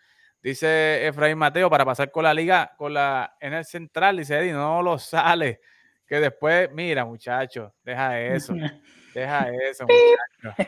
[0.41, 4.53] Dice Efraín Mateo, para pasar con la liga, con la en el central, dice Eddie,
[4.53, 5.61] no lo sale.
[6.07, 8.53] Que después, mira, muchachos, deja eso.
[9.13, 10.67] Deja eso, muchachos.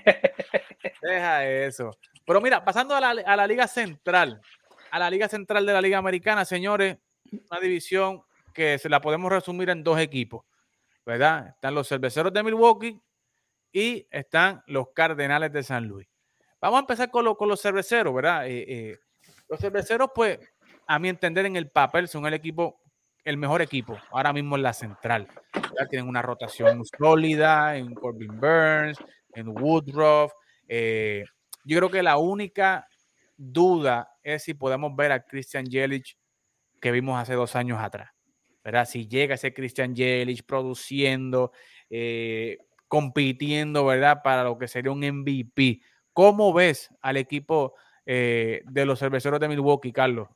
[1.01, 1.91] Deja eso.
[2.25, 4.41] Pero mira, pasando a la, a la liga central,
[4.91, 6.97] a la liga central de la liga americana, señores,
[7.49, 8.21] una división
[8.53, 10.45] que se la podemos resumir en dos equipos,
[11.05, 11.49] ¿verdad?
[11.55, 13.01] Están los cerveceros de Milwaukee
[13.71, 16.07] y están los Cardenales de San Luis.
[16.61, 18.47] Vamos a empezar con, con los cerveceros, ¿verdad?
[18.47, 18.99] Eh, eh,
[19.53, 20.39] los cerveceros, pues,
[20.87, 22.81] a mi entender, en el papel son el equipo,
[23.23, 25.27] el mejor equipo ahora mismo en la central.
[25.91, 28.97] Tienen una rotación sólida en Corbin Burns,
[29.35, 30.31] en Woodruff.
[30.67, 31.23] Eh,
[31.65, 32.87] yo creo que la única
[33.37, 36.17] duda es si podemos ver a Christian Jelic
[36.81, 38.09] que vimos hace dos años atrás.
[38.63, 38.85] ¿verdad?
[38.85, 41.51] Si llega ese Christian Jelic produciendo,
[41.91, 44.21] eh, compitiendo, ¿verdad?
[44.23, 45.81] Para lo que sería un MVP.
[46.11, 50.27] ¿Cómo ves al equipo eh, de los cerveceros de Milwaukee, Carlos?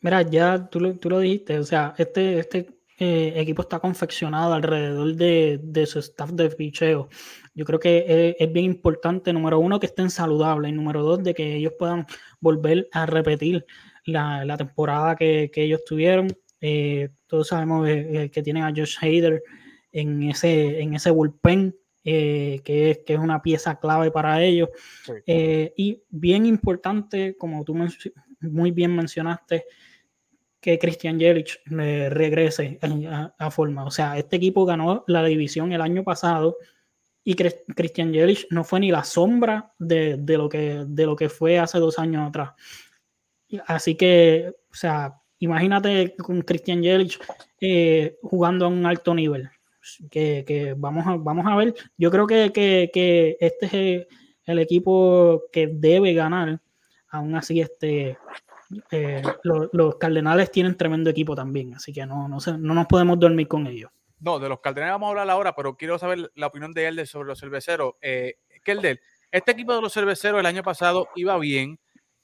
[0.00, 4.54] Mira, ya tú lo, tú lo dijiste, o sea, este, este eh, equipo está confeccionado
[4.54, 7.08] alrededor de, de, su staff de ficheo.
[7.54, 11.34] Yo creo que es, bien importante, número uno, que estén saludables y número dos, de
[11.34, 12.06] que ellos puedan
[12.40, 13.66] volver a repetir
[14.04, 16.28] la, la temporada que, que, ellos tuvieron.
[16.60, 19.42] Eh, todos sabemos que tienen a Josh Hader
[19.92, 21.74] en ese, en ese bullpen
[22.10, 24.70] eh, que, es, que, es, una pieza clave para ellos.
[25.26, 27.76] Eh, y bien importante, como tú
[28.40, 29.66] muy bien mencionaste,
[30.58, 32.78] que Christian Jelic regrese
[33.38, 33.84] a, forma.
[33.84, 36.56] O sea, este equipo ganó la división el año pasado
[37.22, 41.28] y Christian Jelic no fue ni la sombra de, de, lo que, de lo que
[41.28, 42.52] fue hace dos años atrás.
[43.66, 47.22] Así que, o sea, imagínate con Christian Jelic
[47.60, 49.50] eh, jugando a un alto nivel
[50.10, 51.74] que, vamos, a, vamos a ver.
[51.96, 54.06] Yo creo que, este es
[54.44, 56.60] el, equipo que debe ganar.
[57.10, 58.18] Aún así, este,
[58.90, 63.48] eh, los Cardenales tienen tremendo equipo también, así que no, no, no nos podemos dormir
[63.48, 63.90] con ellos.
[64.20, 67.06] No, de los Cardenales vamos a hablar ahora, pero quiero saber la opinión de Elder
[67.06, 67.94] sobre los cerveceros.
[68.00, 71.78] Eh, Elder, este equipo de los cerveceros el año pasado iba bien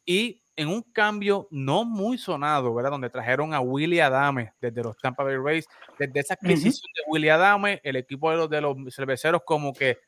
[0.04, 2.92] y en un cambio no muy sonado, ¿verdad?
[2.92, 5.66] Donde trajeron a Willy Adame desde los Tampa Bay Rays.
[5.98, 9.98] Desde esa adquisición de Willy Adame, el equipo de los, de los cerveceros como que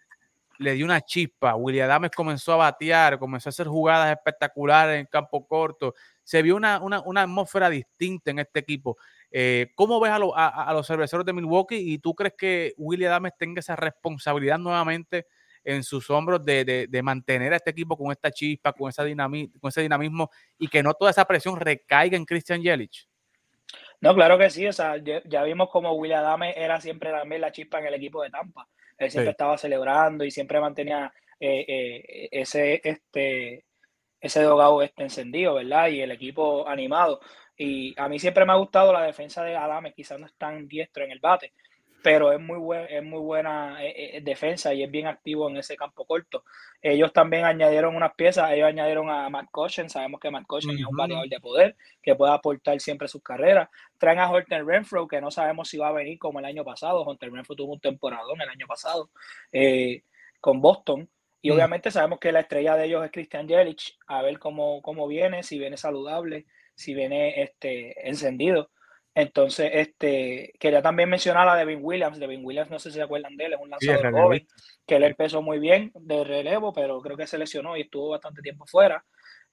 [0.59, 1.54] le dio una chispa.
[1.56, 5.94] Willy Adame comenzó a batear, comenzó a hacer jugadas espectaculares en campo corto.
[6.22, 8.96] Se vio una, una, atmósfera distinta en este equipo.
[9.30, 13.32] Eh, ¿Cómo ves a, a, los cerveceros de Milwaukee y tú crees que Willy Adame
[13.37, 15.26] tenga esa responsabilidad nuevamente
[15.66, 19.83] en sus hombros de, mantener a este equipo con esta chispa, con, esa con ese
[19.83, 23.09] dinamismo y que no toda esa presión recaiga en Christian Yelich?
[24.00, 27.50] No, claro que sí, o sea, ya, vimos como William Adame era siempre también la
[27.50, 28.68] chispa en el equipo de Tampa.
[28.96, 33.64] Él siempre estaba celebrando y siempre mantenía eh, eh, ese, este,
[34.20, 35.88] ese dogado este encendido, ¿verdad?
[35.88, 37.20] Y el equipo animado.
[37.57, 40.68] Y a mí siempre me ha gustado la defensa de Adame, quizás no es tan
[40.68, 41.52] diestro en el bate,
[42.07, 45.57] pero es muy, buen, es muy buena eh, eh, defensa y es bien activo en
[45.57, 46.45] ese campo corto.
[46.81, 50.87] Ellos también añadieron unas piezas, ellos añadieron a Matt Cochin, sabemos que Matt Cochin es
[50.87, 53.71] un bateador de poder que puede aportar siempre sus carreras.
[53.99, 57.03] Traen a Horton Renfro, que no sabemos si va a venir como el año pasado.
[57.03, 59.11] Horton Renfro tuvo un temporadón el año pasado
[59.51, 60.05] eh,
[60.40, 61.11] con Boston.
[61.42, 65.09] Y obviamente sabemos que la estrella de ellos es Christian Yelich, a ver cómo, cómo
[65.09, 68.71] viene, si viene saludable, si viene este, encendido.
[69.16, 72.18] Entonces, este, quería también mencionar a Devin Williams.
[72.18, 74.46] Devin Williams, no sé si se acuerdan de él, es un lanzador joven
[74.87, 78.42] que él empezó muy bien de relevo, pero creo que se lesionó y estuvo bastante
[78.42, 79.02] tiempo fuera.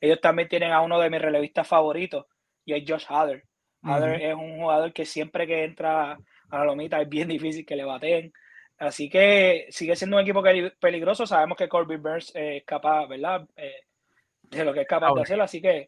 [0.02, 2.26] Ellos también tienen a uno de mis relevistas favoritos
[2.66, 3.46] y es Josh Hader.
[3.84, 6.18] Hader es un jugador que siempre que entra
[6.50, 8.34] a la lomita es bien difícil que le baten.
[8.80, 10.44] Así que sigue siendo un equipo
[10.78, 11.26] peligroso.
[11.26, 13.48] Sabemos que Corbin Burns es capaz, ¿verdad?
[13.56, 13.86] Eh,
[14.42, 15.46] de lo que es capaz de hacerlo.
[15.46, 15.88] Así que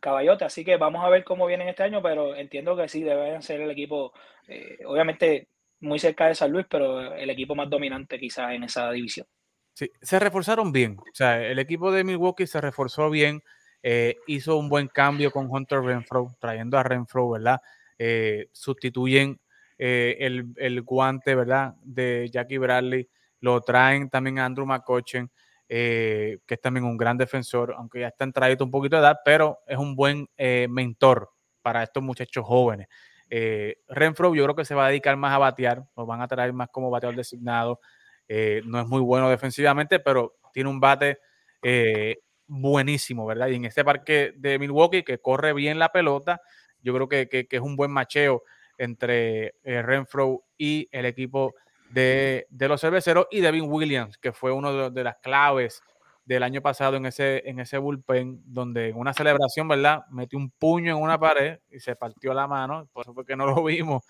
[0.00, 0.44] caballote.
[0.44, 3.60] Así que vamos a ver cómo vienen este año, pero entiendo que sí, deben ser
[3.60, 4.12] el equipo,
[4.48, 5.48] eh, obviamente
[5.80, 9.26] muy cerca de San Luis, pero el equipo más dominante quizás en esa división.
[9.74, 10.96] Sí, se reforzaron bien.
[10.98, 13.42] O sea, el equipo de Milwaukee se reforzó bien,
[13.82, 17.60] eh, hizo un buen cambio con Hunter Renfro, trayendo a Renfro, ¿verdad?
[17.98, 19.38] Eh, sustituyen
[19.78, 21.74] el, el, guante, ¿verdad?
[21.82, 25.30] De Jackie Bradley, lo traen también a Andrew McCutchen.
[25.68, 29.02] Eh, que es también un gran defensor, aunque ya está en trayecto un poquito de
[29.02, 32.88] edad, pero es un buen eh, mentor para estos muchachos jóvenes.
[33.28, 36.28] Eh, Renfro yo creo que se va a dedicar más a batear, lo van a
[36.28, 37.80] traer más como bateador designado.
[38.28, 41.18] no es muy bueno defensivamente, pero tiene un bate
[41.62, 43.48] eh, buenísimo, ¿verdad?
[43.48, 46.40] Y en este parque de Milwaukee, que corre bien la pelota,
[46.80, 48.42] yo creo que, es un buen macheo
[48.78, 51.54] entre eh, Renfro y el equipo
[51.90, 55.82] de, los cerveceros y Devin Williams, que fue uno de, las claves
[56.24, 60.04] del año pasado en ese, en ese bullpen, donde en una celebración, ¿verdad?
[60.10, 63.36] Metió un puño en una pared y se partió la mano, por eso fue que
[63.36, 64.04] no lo vimos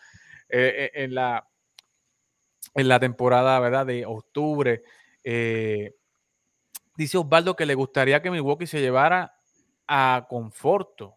[0.48, 1.46] eh, en, la,
[2.74, 3.86] en la temporada, ¿verdad?
[3.86, 4.82] De octubre.
[5.22, 5.94] Eh,
[6.96, 9.34] dice Osvaldo que le gustaría que Milwaukee se llevara
[9.86, 11.16] a Conforto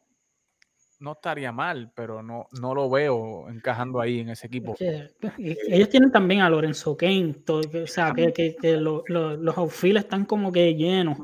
[0.99, 4.75] no estaría mal, pero no, no lo veo encajando ahí en ese equipo.
[5.37, 11.17] Ellos tienen también a Lorenzo Kane, o sea, que, los outfields están como que llenos.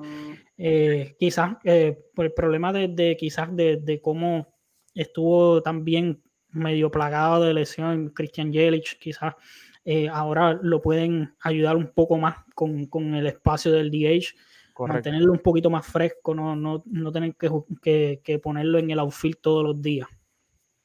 [0.57, 4.55] Eh, quizás eh, por el problema de, quizás de, cómo
[4.93, 9.36] estuvo también medio plagado de lesión Christian Jelic, quizás
[9.84, 14.34] eh, ahora lo pueden ayudar un poco más con, con el espacio del DH
[14.78, 19.38] mantenerlo un poquito más fresco, no, no, no tener que, que, ponerlo en el outfield
[19.41, 20.07] todos los días.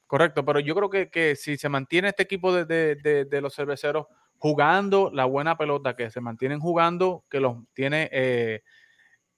[0.07, 3.55] Correcto, pero yo creo que, que si se mantiene este equipo de, de, de, los
[3.55, 4.07] cerveceros
[4.38, 8.62] jugando la buena pelota, que se mantienen jugando, que los tiene eh,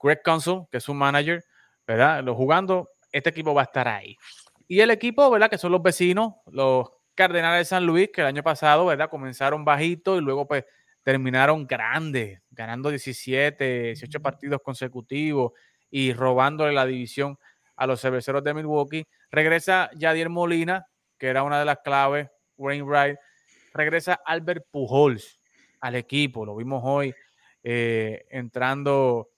[0.01, 1.45] Greg Council, que es su manager,
[1.87, 2.23] ¿verdad?
[2.23, 4.17] Los jugando, este equipo va a estar ahí.
[4.69, 5.51] Y el equipo, ¿verdad?
[5.51, 9.11] Que son los vecinos, los Cardenales de San Luis, que el año pasado, ¿verdad?
[9.11, 10.65] Comenzaron bajito y luego pues
[11.03, 15.53] terminaron grandes, ganando 17, 18 partidos consecutivos
[15.91, 17.39] y robándole la división
[17.77, 19.07] a los cerveceros de Milwaukee.
[19.31, 20.87] Regresa Yadier Molina,
[21.19, 23.17] que era una de las claves, Wainwright.
[23.75, 25.41] Regresa Albert Pujols
[25.81, 27.15] al equipo, lo vimos hoy
[27.65, 29.31] eh, entrando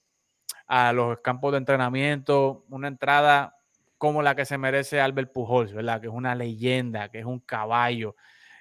[0.67, 3.57] a los campos de entrenamiento, una entrada
[3.97, 6.01] como la que se merece Albert Pujols, ¿verdad?
[6.01, 8.17] Que es una leyenda, que es un caballo,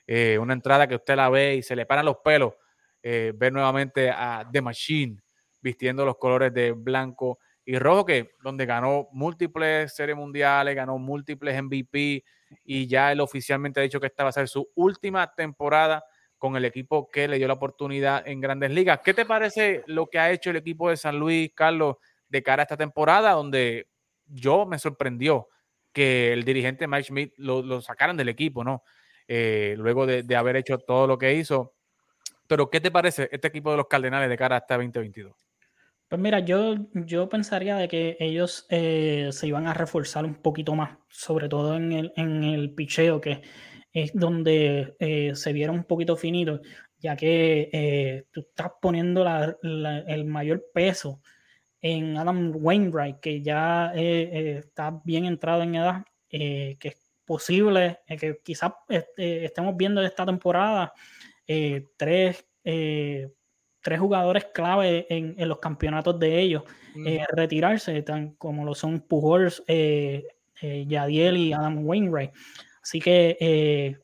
[0.07, 2.53] eh, una entrada que usted la ve y se le paran los pelos
[3.03, 5.17] eh, ver nuevamente a The Machine
[5.61, 11.61] vistiendo los colores de blanco y rojo, que donde ganó múltiples series mundiales, ganó múltiples
[11.61, 12.23] MVP
[12.65, 16.03] y ya él oficialmente ha dicho que esta va a ser su última temporada
[16.37, 18.99] con el equipo que le dio la oportunidad en grandes ligas.
[19.03, 21.95] ¿Qué te parece lo que ha hecho el equipo de San Luis, Carlos,
[22.27, 23.87] de cara a esta temporada, donde
[24.25, 25.47] yo me sorprendió
[25.93, 28.83] que el dirigente Mike Schmidt lo, sacaran del equipo, ¿no?
[29.27, 31.73] Eh, luego de haber hecho todo lo que hizo.
[32.47, 35.33] Pero, ¿qué te parece este equipo de los Cardenales de cara hasta 2022?
[36.13, 40.75] Pues mira, yo, yo pensaría de que ellos eh, se iban a reforzar un poquito
[40.75, 43.41] más, sobre todo en el, en el picheo, que
[43.91, 46.61] es donde eh, se vieron un poquito finitos,
[46.99, 49.25] ya que eh, tú estás poniendo
[49.63, 51.19] el mayor peso
[51.81, 58.73] en Adam Wainwright, que ya está bien entrado en edad, que es posible que quizás
[58.87, 60.93] este, estemos viendo esta temporada
[61.47, 63.29] eh, tres, eh,
[63.81, 66.63] tres jugadores clave en, los campeonatos de ellos
[67.05, 72.31] eh, retirarse, tan como lo son Pujols, Yadiel y Adam Wainwright.
[72.81, 73.97] Así que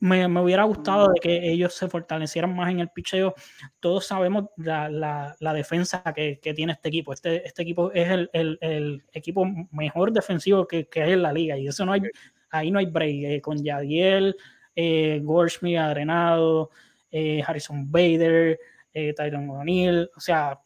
[0.00, 3.34] me, hubiera gustado de que ellos se fortalecieran más en el picheo.
[3.80, 7.12] Todos sabemos la, defensa que, tiene este equipo.
[7.12, 11.84] Este, este equipo es el, equipo mejor defensivo que, hay en la liga y eso
[11.84, 12.02] no hay,
[12.50, 13.40] ahí no hay break.
[13.42, 14.36] con Yadiel,
[14.80, 16.70] eh, Goldschmidt, Adrenado,
[17.10, 18.60] eh, Harrison Bader,
[18.92, 20.60] eh, Tyron O'Neill, o sea,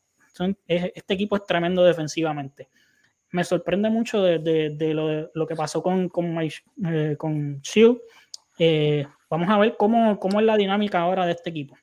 [0.67, 2.69] este equipo es tremendo defensivamente.
[3.31, 7.17] Me sorprende mucho de, lo, que pasó con, con, eh,
[7.63, 8.01] Shield.
[9.31, 11.79] vamos a ver cómo, cómo, es la dinámica ahora de este equipo.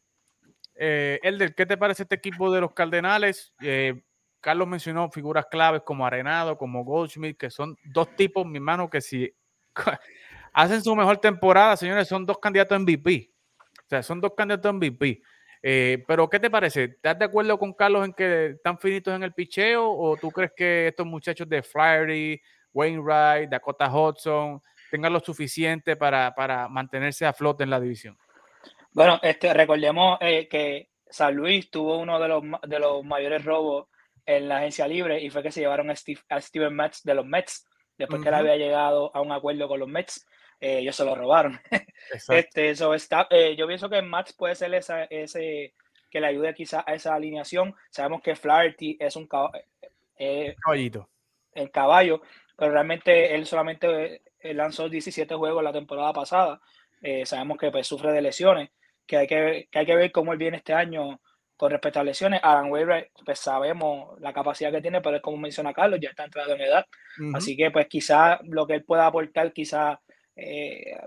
[0.76, 3.54] Elder, ¿qué te parece este equipo de los Cardenales?
[4.40, 9.02] Carlos mencionó figuras claves como Arenado, como Goldschmidt, que son dos tipos, mi hermano, que
[9.02, 9.34] si
[10.62, 13.32] hacen su mejor temporada, señores, son dos candidatos a MVP.
[13.62, 15.22] O sea, son dos candidatos a MVP.
[15.62, 16.84] Eh, pero, ¿qué te parece?
[16.86, 19.90] ¿Estás de acuerdo con Carlos en que están finitos en el picheo?
[19.90, 22.42] ¿O tú crees que estos muchachos de Flaherty,
[22.74, 28.18] Wainwright, Dakota Hudson tengan lo suficiente para, mantenerse a flote en la división?
[28.92, 33.88] Bueno, este, recordemos eh, que San Luis tuvo uno de los, de los mayores robos
[34.26, 37.66] en la agencia libre y fue que se llevaron a, Steven Metz de los Mets
[37.98, 40.26] después que él había llegado a un acuerdo con los Mets.
[40.60, 41.60] Eh, ellos se lo robaron.
[42.30, 45.74] este, está, eh, yo pienso que Max puede ser esa, ese
[46.10, 47.76] que le ayude quizá a esa alineación.
[47.90, 49.28] Sabemos que Flaherty es un
[50.18, 51.10] eh, caballito.
[51.54, 52.22] El caballo,
[52.58, 56.62] pero realmente él solamente lanzó 17 juegos la temporada pasada.
[57.26, 58.70] sabemos que pues, sufre de lesiones,
[59.06, 61.20] que hay que, que hay que ver cómo él viene este año
[61.60, 65.36] con respecto a lesiones, Aaron Weaver, pues sabemos la capacidad que tiene, pero es como
[65.36, 66.86] menciona Carlos, ya está entrado en edad.
[67.34, 70.00] Así que, pues, quizá lo que él pueda aportar, quizá
[70.40, 70.98] eh,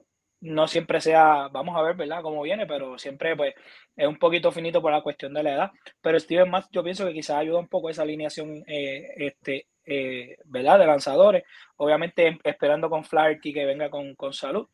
[0.43, 2.21] no siempre sea, vamos a ver, ¿verdad?
[2.21, 3.55] Cómo viene, pero siempre pues
[3.97, 5.71] es un poquito finito por la cuestión de la edad.
[6.01, 10.37] Pero Steven más yo pienso que quizás ayuda un poco esa alineación, eh, este, eh,
[10.45, 10.81] ¿verdad?
[10.81, 11.45] De lanzadores.
[11.77, 14.67] Obviamente em, esperando con Flaherty que venga con, con, salud.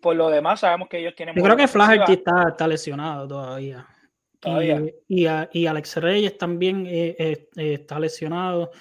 [0.00, 1.36] Por lo demás, sabemos que ellos tienen...
[1.36, 3.86] Yo creo que Flaherty está, está, lesionado todavía.
[4.40, 4.82] todavía.
[5.08, 8.72] Y, y, Alex Reyes también eh, está lesionado.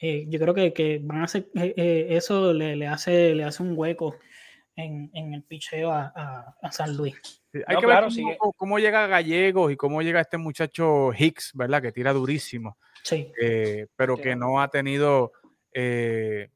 [0.00, 4.16] yo creo que, que, van a hacer eso le, le, hace, le hace un hueco
[4.76, 7.14] en, en el picheo a, a, San Luis.
[7.66, 8.04] hay que ver
[8.38, 11.82] cómo, cómo, llega Gallegos y cómo llega este muchacho Hicks, ¿verdad?
[11.82, 12.78] Que tira durísimo.
[13.02, 13.30] Sí.
[13.40, 15.32] Eh, pero que no ha tenido
[15.72, 16.50] eh,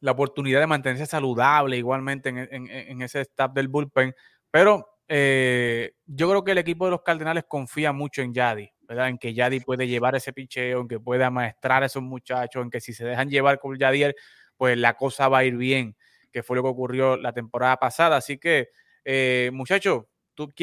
[0.00, 4.14] la oportunidad de mantenerse saludable igualmente en, en, en ese staff del bullpen.
[4.50, 9.08] Pero eh, yo creo que el equipo de los Cardenales confía mucho en Yadi, ¿verdad?
[9.08, 12.70] En que Yadi puede llevar ese picheo, en que puede amaestrar a esos muchachos, en
[12.70, 14.14] que si se dejan llevar con Yadier,
[14.56, 15.96] pues la cosa va a ir bien
[16.36, 18.18] que fue lo que ocurrió la temporada pasada.
[18.18, 18.68] Así que,
[19.06, 20.04] eh, muchachos,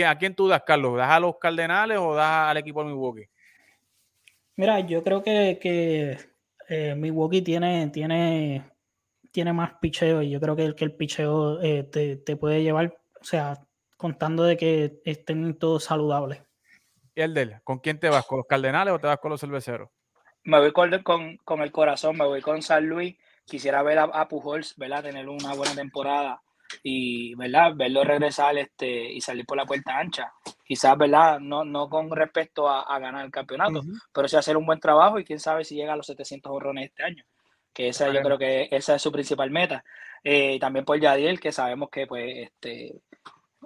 [0.06, 0.96] ¿a quién tú das, Carlos?
[0.96, 3.28] ¿Das a los Cardenales o das al equipo de Milwaukee?
[4.56, 6.20] Mira, yo creo que, que
[6.70, 8.70] eh, Milwaukee tiene, tiene,
[9.32, 12.96] tiene más picheo y yo creo que el, que el picheo eh, te, puede llevar,
[13.20, 13.60] o sea,
[13.98, 16.40] contando de que estén todos saludables.
[17.16, 17.64] ¿Y el del?
[17.64, 18.28] ¿Con quién te vas?
[18.28, 19.90] ¿Con los Cardenales o te vas con los cerveceros?
[20.44, 23.16] Me voy con, con, con el corazón, me voy con San Luis
[23.46, 25.04] quisiera ver a, Pujols, ¿verdad?
[25.04, 26.42] Tener una buena temporada
[26.82, 27.74] y, ¿verdad?
[27.76, 30.32] Verlo regresar este, y salir por la puerta ancha.
[30.66, 31.40] Quizás, ¿verdad?
[31.40, 33.82] No, no con respecto a, ganar el campeonato,
[34.14, 36.90] pero sí hacer un buen trabajo y quién sabe si llega a los 700 horrones
[36.90, 37.24] este año.
[37.74, 39.84] Que esa yo creo que esa es su principal meta.
[40.24, 43.02] Eh, también por Yadiel, que sabemos que pues este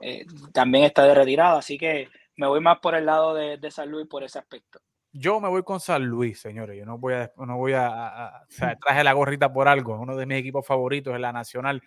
[0.02, 3.72] eh, también está de retirada, así que me voy más por el lado de, de
[3.72, 4.80] San Luis por ese aspecto.
[5.12, 6.78] Yo me voy con San Luis, señores.
[6.78, 8.46] Yo no voy a, no voy a,
[8.82, 10.00] traje la gorrita por algo.
[10.00, 11.82] Uno de mis equipos favoritos es la Nacional.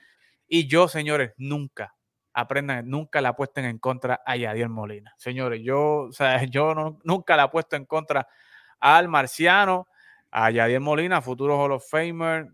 [0.48, 1.94] Y yo, señores, nunca,
[2.32, 5.14] aprendan, nunca la apuesten en contra a Yadier Molina.
[5.16, 8.26] Señores, yo, o sea, yo nunca la apuesto en contra
[8.80, 9.86] al Marciano,
[10.30, 12.48] a Yadier Molina, futuro Hall of Famer.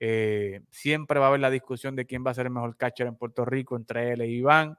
[0.00, 3.06] Eh, siempre va a haber la discusión de quién va a ser el mejor catcher
[3.06, 4.76] en Puerto Rico entre él e Iván.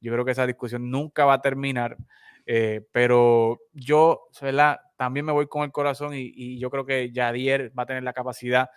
[0.00, 1.96] Yo creo que esa discusión nunca va a terminar.
[2.52, 4.26] Eh, pero yo.
[4.96, 8.12] También me voy con el corazón y, yo creo que Yadier va a tener la
[8.12, 8.68] capacidad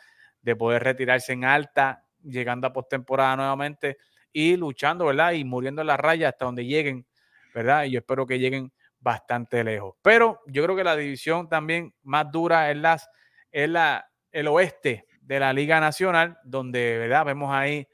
[0.43, 3.97] de poder retirarse en alta, llegando a postemporada nuevamente
[4.31, 5.31] y luchando, ¿verdad?
[5.31, 7.07] Y muriendo en la raya hasta donde lleguen,
[7.55, 7.85] ¿verdad?
[7.85, 9.95] Y yo espero que lleguen bastante lejos.
[10.03, 13.09] Pero yo creo que la división también más dura es, las,
[13.51, 17.25] es la, el oeste de la Liga Nacional, donde, ¿verdad?
[17.25, 17.87] Vemos ahí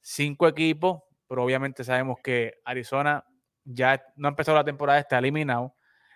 [0.00, 3.24] cinco equipos, pero obviamente sabemos que Arizona
[3.64, 5.74] ya no ha empezado la temporada, está eliminado.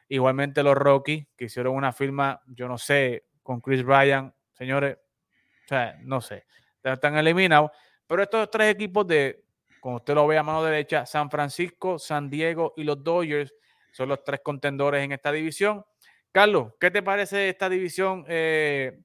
[0.09, 5.69] Igualmente los Rockies, que hicieron una firma, yo no sé, con Chris Bryan, señores, o
[5.69, 6.47] sea, no sé,
[6.83, 7.71] están eliminados.
[8.07, 9.45] Pero estos tres equipos de,
[9.81, 13.53] como usted lo ve a mano derecha, San Francisco, San Diego y los Dodgers
[13.93, 15.85] son los tres contendores en esta división.
[16.33, 19.01] Carlos, ¿qué te parece esta división eh,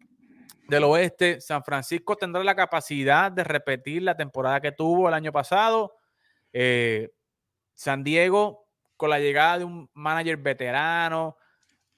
[0.68, 1.42] del oeste?
[1.42, 5.96] San Francisco tendrá la capacidad de repetir la temporada que tuvo el año pasado.
[6.52, 7.10] Eh,
[7.74, 8.68] San Diego,
[8.98, 11.38] con la llegada de un manager veterano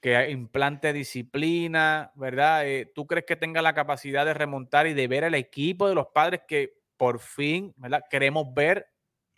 [0.00, 2.66] que implante disciplina, ¿verdad?
[2.66, 5.94] Eh, ¿Tú crees que tenga la capacidad de remontar y de ver el equipo de
[5.94, 8.02] los padres que por fin, ¿verdad?
[8.08, 8.88] Queremos ver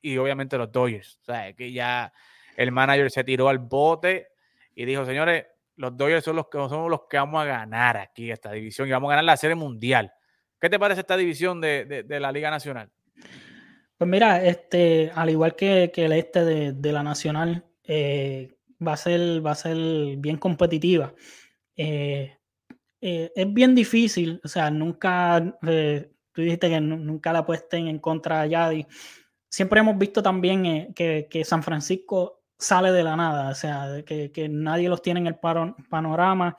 [0.00, 1.18] y obviamente los Dodgers.
[1.22, 2.12] O sea, que ya
[2.56, 4.28] el manager se tiró al bote
[4.74, 8.30] y dijo, señores, los Dodgers son los que somos los que vamos a ganar aquí
[8.30, 10.12] esta división y vamos a ganar la serie mundial.
[10.60, 12.90] ¿Qué te parece esta división de la Liga Nacional?
[13.98, 19.44] Pues mira, este, al igual que, el este de, la Nacional, eh, va, a ser,
[19.44, 19.76] va a ser
[20.18, 21.12] bien competitiva.
[21.76, 22.38] Eh,
[23.00, 28.42] eh, es bien difícil, o sea, nunca, tú dijiste que nunca la puesten en contra
[28.42, 28.86] de Yadi.
[29.48, 34.88] Siempre hemos visto también que, San Francisco sale de la nada, o sea, que, nadie
[34.88, 35.38] los tiene en el
[35.90, 36.56] panorama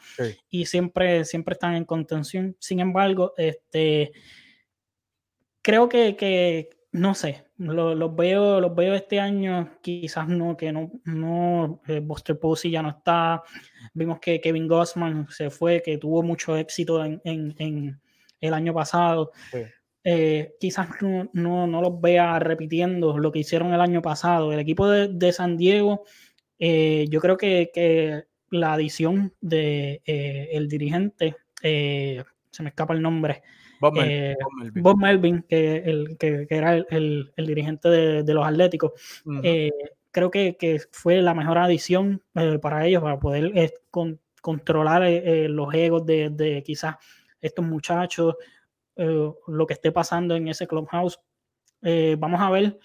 [0.50, 2.58] y siempre, siempre están en contención.
[2.60, 4.12] Sin embargo, este,
[5.62, 11.82] creo que no sé, los veo, los veo este año, quizás no, que no, no,
[11.88, 13.44] eh, Buster Posey ya no está,
[13.94, 18.02] vimos que Kevin Gossman se fue, que tuvo mucho éxito en,
[18.42, 19.32] el año pasado,
[20.04, 20.88] eh, quizás
[21.34, 24.52] no, los vea repitiendo lo que hicieron el año pasado.
[24.54, 26.06] El equipo de, San Diego,
[26.58, 33.44] eh, yo creo que, la adición de el dirigente, se me escapa el nombre,
[33.80, 35.46] Bob, Melvin.
[35.50, 38.92] Eh, que, el, que, era el, dirigente de, los Atléticos.
[39.44, 39.72] Eh,
[40.12, 43.74] creo que, fue la mejor adición eh, para ellos, para poder
[44.42, 45.04] controlar
[45.50, 46.96] los egos de, quizás
[47.42, 48.36] estos muchachos,
[48.96, 51.20] lo que esté pasando en ese clubhouse.
[51.82, 52.78] eh, vamos a ver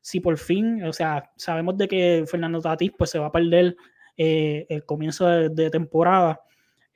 [0.00, 3.76] si por fin, o sea, sabemos de que Fernando Tatis pues se va a perder
[4.16, 6.40] eh, el comienzo de, temporada.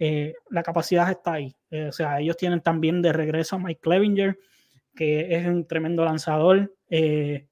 [0.07, 1.55] Eh, la capacidad está ahí.
[1.89, 4.39] o sea, ellos tienen también de regreso a Mike Clevinger,
[4.95, 6.75] que es un tremendo lanzador.
[6.89, 7.45] Es,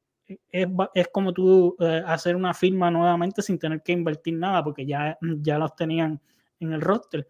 [0.52, 1.76] es, como tú
[2.06, 6.20] hacer una firma nuevamente sin tener que invertir nada, porque ya, ya los tenían
[6.60, 7.26] en el roster.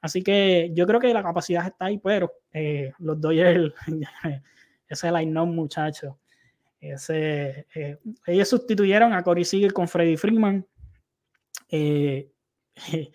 [0.00, 2.32] Así que yo creo que la capacidad está ahí, pero
[2.98, 3.72] los Dodgers,
[4.88, 6.14] ese line-up, muchachos
[6.80, 10.66] ese, eh, ellos sustituyeron a Corey Seager con Freddie Freeman.
[11.68, 12.30] Eh,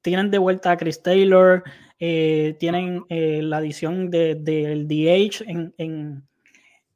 [0.00, 1.62] tienen de vuelta a Chris Taylor.
[1.98, 6.28] Eh, tienen la adición del DH en, en,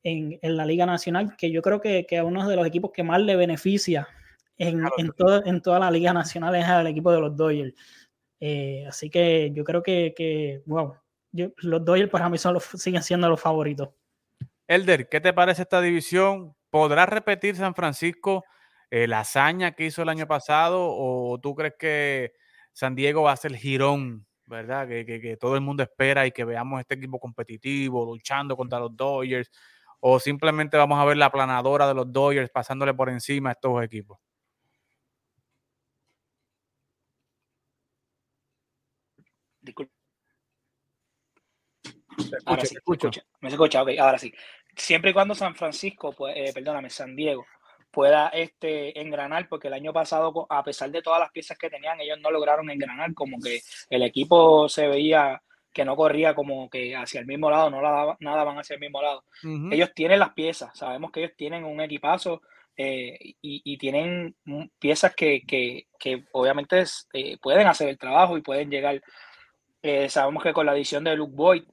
[0.03, 2.91] en, en, la Liga Nacional, que yo creo que, que, a uno de los equipos
[2.93, 4.09] que más le beneficia
[4.59, 5.13] en, en,
[5.45, 7.75] en toda la Liga Nacional es al equipo de los Dodgers.
[8.89, 10.95] así que yo creo que, que wow,
[11.33, 13.91] los Dodgers para mí son los, siguen siendo los favoritos.
[14.67, 16.55] Elder, ¿qué te parece esta división?
[16.71, 18.45] ¿Podrá repetir San Francisco
[18.91, 22.33] eh, la hazaña que hizo el año pasado o tú crees que
[22.77, 24.87] San Diego va a ser el girón, verdad?
[24.87, 29.51] Que, todo el mundo espera y que veamos este equipo competitivo, luchando contra los Dodgers,
[30.01, 33.83] o simplemente vamos a ver la planadora de los Dodgers pasándole por encima a estos
[33.83, 34.19] equipos.
[39.63, 39.93] Disculpe.
[42.45, 43.11] ahora sí, escucha.
[43.41, 44.33] Me escucha, ok, ahora sí
[44.77, 47.47] siempre y cuando San Francisco, pues, eh, perdóname, San Diego,
[47.97, 51.99] pueda este, engranar, porque el año pasado, a pesar de todas las piezas que tenían,
[51.99, 55.41] ellos no lograron engranar, como que el equipo se veía
[55.73, 58.75] que no corría como que hacia el mismo lado, no la daba, nada van hacia
[58.75, 59.25] el mismo lado.
[59.71, 62.43] Ellos tienen las piezas, sabemos que ellos tienen un equipazo
[62.77, 64.37] eh, y, tienen
[64.79, 66.85] piezas que, que, que obviamente
[67.15, 69.01] eh, pueden hacer el trabajo y pueden llegar.
[70.09, 71.65] sabemos que con la adición de Luke Boyd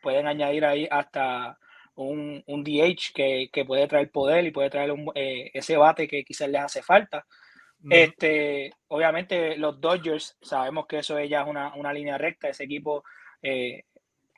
[0.00, 1.59] pueden añadir ahí hasta
[1.94, 6.08] un, un DH que, que, puede traer poder y puede traer un, eh, ese bate
[6.08, 7.26] que quizás les hace falta.
[7.88, 13.04] Este, obviamente los Dodgers, sabemos que eso ya es una, una línea recta, ese equipo
[13.42, 13.84] eh,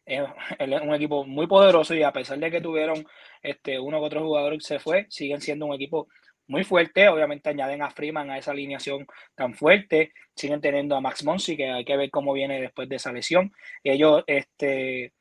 [0.06, 0.22] es
[0.58, 3.04] un equipo muy poderoso y a pesar de que tuvieron
[3.42, 6.08] este, uno que otro jugador que se fue, siguen siendo un equipo
[6.48, 11.24] muy fuerte, obviamente añaden a Freeman a esa alineación tan fuerte, siguen teniendo a Max
[11.24, 13.52] Monsi, que hay que ver cómo viene después de esa lesión.
[13.84, 15.12] Ellos, este,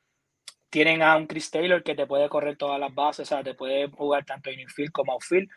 [0.72, 3.54] tienen a un Chris Taylor que te puede correr todas las bases, o sea, te
[3.54, 5.50] puede jugar tanto en infield como outfield.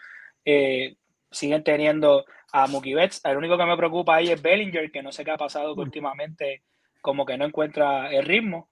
[0.45, 0.97] Eh,
[1.31, 3.21] siguen teniendo a Mookie Betts.
[3.25, 5.79] El único que me preocupa ahí es Bellinger, que no sé qué ha pasado mm.
[5.79, 6.63] últimamente,
[7.01, 8.71] como que no encuentra el ritmo.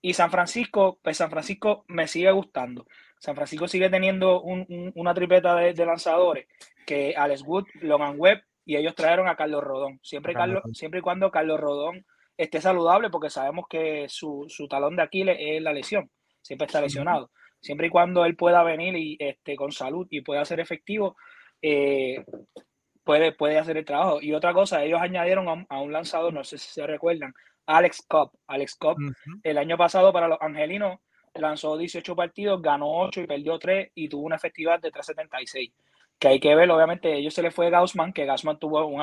[0.00, 2.86] Y San Francisco, pues San Francisco me sigue gustando.
[3.18, 6.46] San Francisco sigue teniendo una tripleta de, lanzadores
[6.86, 9.98] que Alex Wood, Logan Webb y ellos trajeron a Carlos Rodón.
[10.02, 12.04] Siempre, Carlos, siempre y cuando Carlos Rodón
[12.36, 16.10] esté saludable, porque sabemos que su, talón de Aquiles es la lesión,
[16.42, 17.30] siempre está lesionado.
[17.60, 21.16] Siempre y cuando él pueda venir y este, con salud y pueda ser efectivo,
[21.62, 22.24] eh,
[23.02, 24.20] puede, puede hacer el trabajo.
[24.20, 27.32] Y otra cosa, ellos añadieron a, un lanzador, no sé si se recuerdan,
[27.66, 28.32] Alex Cobb.
[28.46, 28.96] Alex Cobb,
[29.42, 30.98] el año pasado para los angelinos,
[31.34, 35.72] lanzó 18 partidos, ganó 8 y perdió 3 y tuvo una efectividad de 376.
[36.18, 39.02] Que hay que ver, obviamente, ellos se le fue Gaussman, que Gaussman tuvo un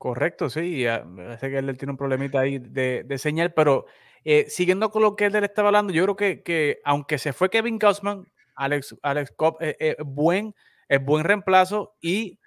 [0.00, 0.86] Correcto, sí.
[1.14, 3.84] Parece que él tiene un problemita ahí de, señal, pero
[4.24, 7.50] eh, siguiendo con lo que él estaba hablando, yo creo que, que aunque se fue
[7.50, 10.54] Kevin Gausman, Alex, Alex Cobb eh, eh, buen,
[10.88, 12.38] es buen reemplazo y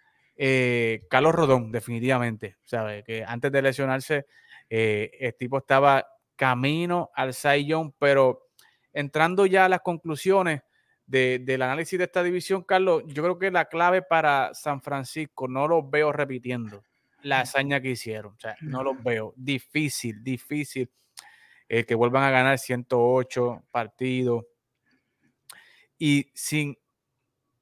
[1.08, 2.58] Carlos Rodón, definitivamente.
[2.64, 3.04] ¿sabe?
[3.04, 4.26] Que antes de lesionarse,
[4.68, 8.48] el tipo estaba camino al Young, pero
[8.94, 10.64] entrando ya a las conclusiones
[11.06, 15.68] del análisis de esta división, Carlos, yo creo que la clave para San Francisco, no
[15.68, 16.84] lo veo repitiendo
[17.24, 18.34] la hazaña que hicieron.
[18.34, 19.34] O sea, no los veo.
[19.36, 20.90] Difícil, difícil
[21.68, 24.46] eh, que vuelvan a ganar 108 partidos.
[25.98, 26.78] Y sin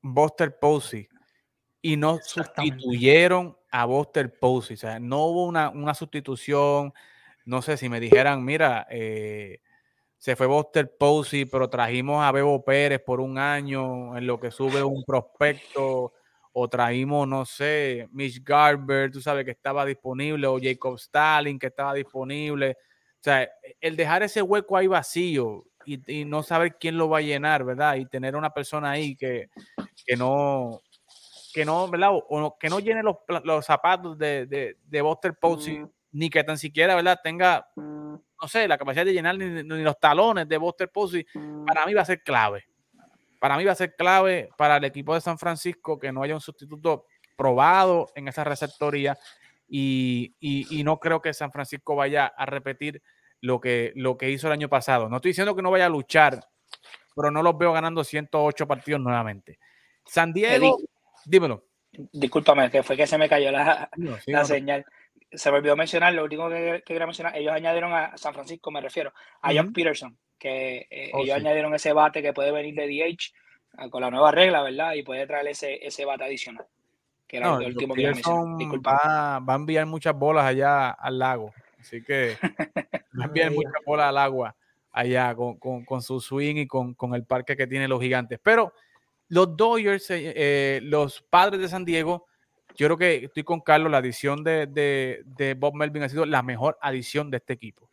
[0.01, 1.07] Buster Posey.
[1.81, 4.75] Y no sustituyeron a Buster Posey.
[4.75, 6.93] O sea, no hubo una, sustitución.
[7.45, 9.61] No sé si me dijeran, mira, eh,
[10.17, 14.51] se fue Buster Posey, pero trajimos a Bebo Pérez por un año en lo que
[14.51, 16.13] sube un prospecto
[16.53, 21.67] o traímos, no sé, Mitch Garber, tú sabes que estaba disponible, o Jacob Stalin que
[21.67, 22.77] estaba disponible.
[22.79, 23.49] O sea,
[23.79, 27.95] el dejar ese hueco ahí vacío y, no saber quién lo va a llenar, ¿verdad?
[27.95, 29.49] Y tener una persona ahí que,
[30.05, 30.81] que no,
[31.53, 32.09] que no, ¿verdad?
[32.13, 35.89] O, que no llene los, los zapatos de, de, de Buster Posey, mm.
[36.13, 37.19] ni que tan siquiera, ¿verdad?
[37.23, 38.15] Tenga, mm.
[38.41, 41.65] no sé, la capacidad de llenar ni, ni los talones de Buster Posey, mm.
[41.65, 42.70] para mí va a ser clave
[43.41, 46.35] para mí va a ser clave para el equipo de San Francisco que no haya
[46.35, 49.17] un sustituto probado en esa receptoría
[49.67, 50.35] y,
[50.85, 53.01] no creo que San Francisco vaya a repetir
[53.39, 55.09] lo que, lo que hizo el año pasado.
[55.09, 56.39] No estoy diciendo que no vaya a luchar,
[57.15, 59.57] pero no los veo ganando 108 partidos nuevamente.
[60.05, 60.77] San Diego,
[61.25, 61.65] dímelo.
[61.91, 63.89] Discúlpame, que fue que se me cayó la,
[64.27, 64.85] la señal.
[65.31, 68.81] Se me olvidó mencionar, lo último que, quería mencionar, ellos añadieron a San Francisco, me
[68.81, 69.11] refiero,
[69.41, 73.31] a John Peterson, que eh, oh, ellos añadieron ese bate que puede venir de DH
[73.77, 74.93] ah, con la nueva regla, ¿verdad?
[74.93, 76.65] Y puede traer ese, ese bate adicional.
[77.27, 78.11] Que era el último que
[78.85, 81.53] Va, va, a enviar muchas bolas allá al lago.
[81.79, 82.37] Así que
[83.19, 84.55] va a enviar muchas bolas al agua
[84.91, 88.39] allá con, con, con, su swing y con, con, el parque que tienen los gigantes.
[88.41, 88.73] Pero
[89.29, 92.25] los Dodgers, eh, eh, los padres de San Diego,
[92.75, 96.25] yo creo que estoy con Carlos, la adición de, de, de, Bob Melvin ha sido
[96.25, 97.90] la mejor adición de este equipo.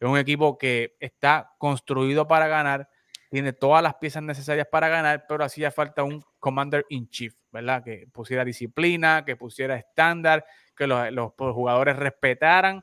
[0.00, 2.88] Es un equipo que está construido para ganar,
[3.30, 7.84] tiene todas las piezas necesarias para ganar, pero hacía falta un commander in chief, ¿verdad?
[7.84, 10.44] Que pusiera disciplina, que pusiera estándar,
[10.74, 12.82] que los, los, jugadores respetaran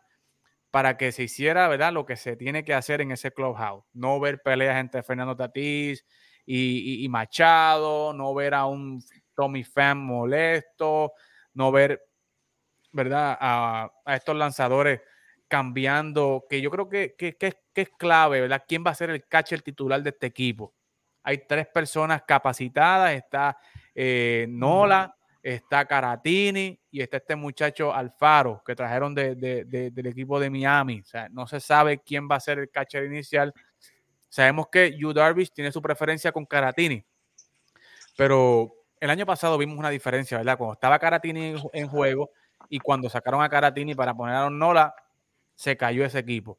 [0.71, 1.91] para que se hiciera, ¿verdad?
[1.91, 3.83] Lo que se tiene que hacer en ese clubhouse.
[3.93, 6.05] No ver peleas entre Fernando Tatís
[6.45, 9.03] y, Machado, no ver a un
[9.35, 11.13] Tommy Pham molesto,
[11.53, 12.01] no ver,
[12.91, 13.37] ¿verdad?
[13.39, 15.01] A, estos lanzadores
[15.47, 17.35] cambiando, que yo creo que, que,
[17.75, 18.63] es clave, ¿verdad?
[18.67, 20.73] ¿Quién va a ser el catcher titular de este equipo?
[21.23, 23.57] Hay tres personas capacitadas, está
[23.93, 31.01] eh, Nola, está Caratini y está este muchacho Alfaro que trajeron del equipo de Miami.
[31.01, 33.53] O sea, no se sabe quién va a ser el catcher inicial.
[34.29, 37.05] Sabemos que Yu Darvish tiene su preferencia con Caratini,
[38.17, 40.57] pero el año pasado vimos una diferencia, ¿verdad?
[40.57, 42.31] Cuando estaba Caratini en, juego
[42.69, 44.93] y cuando sacaron a Caratini para poner a Nola,
[45.57, 46.57] se cayó ese equipo.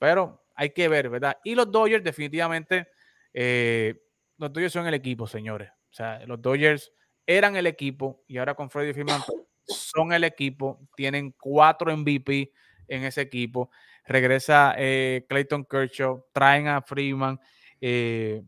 [0.00, 1.38] Pero hay que ver, ¿verdad?
[1.44, 2.88] Y los Dodgers, definitivamente,
[3.32, 4.02] eh,
[4.36, 5.70] los Dodgers son el equipo, señores.
[5.70, 6.92] O sea, los Dodgers
[7.24, 9.22] eran el equipo y ahora con Freddy Freeman
[9.64, 10.80] son el equipo.
[10.96, 12.52] Tienen cuatro MVP
[12.88, 13.70] en ese equipo
[14.08, 17.38] regresa eh, Clayton Kershaw, traen a Freeman,
[17.80, 18.42] eh,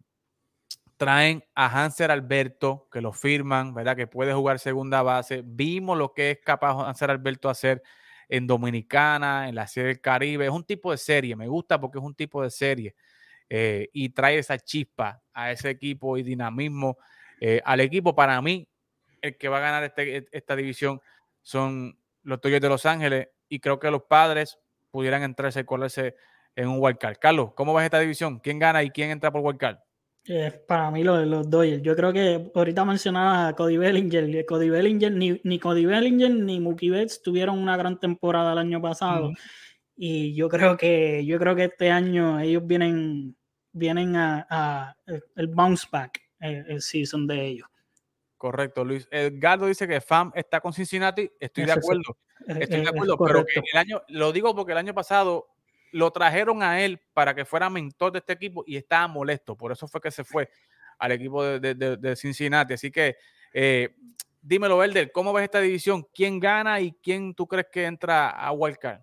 [0.96, 3.96] traen a Hanser Alberto, que lo firman, ¿verdad?
[3.96, 5.42] Que puede jugar segunda base.
[5.44, 7.82] Vimos lo que es capaz Hanser Alberto hacer
[8.30, 10.46] en Dominicana, en la Serie del Caribe.
[10.46, 12.94] Es un tipo de serie, me gusta porque es un tipo de serie.
[13.48, 16.96] Eh, y trae esa chispa a ese equipo y dinamismo
[17.64, 18.14] al equipo.
[18.14, 18.68] Para mí,
[19.22, 21.00] el que va a ganar este, esta división
[21.42, 24.58] son los Toyos de Los Ángeles y creo que los padres
[24.90, 26.16] pudieran entrarse y colarse
[26.56, 27.16] en un wildcard.
[27.18, 28.40] Carlos, ¿cómo ves esta división?
[28.40, 29.78] ¿Quién gana y quién entra por wildcard?
[30.26, 31.82] Eh, para mí los, los Dodgers.
[31.82, 34.44] Yo creo que ahorita mencionaba a Cody Bellinger.
[34.46, 38.80] Cody Bellinger, ni, ni Cody Bellinger ni Mookie Betts tuvieron una gran temporada el año
[38.80, 39.32] pasado.
[39.96, 43.36] Y yo creo que yo creo que este año ellos vienen,
[43.72, 44.96] vienen a,
[45.36, 47.68] el bounce back, el, el season de ellos.
[48.36, 49.06] Correcto, Luis.
[49.10, 51.30] Edgardo dice que FAM está con Cincinnati.
[51.38, 52.16] Estoy de acuerdo.
[52.46, 55.49] Estoy de acuerdo, pero que el año, lo digo porque el año pasado
[55.92, 59.56] lo trajeron a él para que fuera mentor de este equipo y estaba molesto.
[59.56, 60.50] Por eso fue que se fue
[60.98, 62.74] al equipo de, Cincinnati.
[62.74, 63.16] Así que
[63.52, 63.94] eh,
[64.40, 66.06] dímelo, Belder, ¿cómo ves esta división?
[66.14, 69.00] ¿Quién gana y quién tú crees que entra a Wildcard?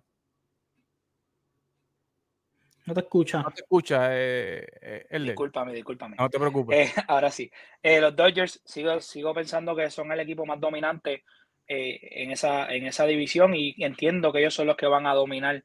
[2.88, 3.42] No te escucha.
[3.42, 6.16] No te escucha, eh, eh Discúlpame, discúlpame.
[6.18, 6.88] No te preocupes.
[6.88, 7.50] Eh, ahora sí.
[7.82, 11.24] Eh, los Dodgers, sigo, sigo pensando que son el equipo más dominante
[11.70, 15.62] en, esa, en esa división y entiendo que ellos son los que van a dominar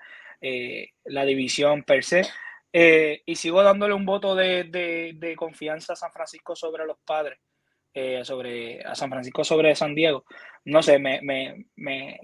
[1.05, 2.23] la división per se.
[2.71, 7.39] y sigo dándole un voto de, de, confianza a San Francisco sobre los padres,
[8.23, 10.25] sobre, a San Francisco sobre San Diego.
[10.65, 12.19] No sé, me, me, me,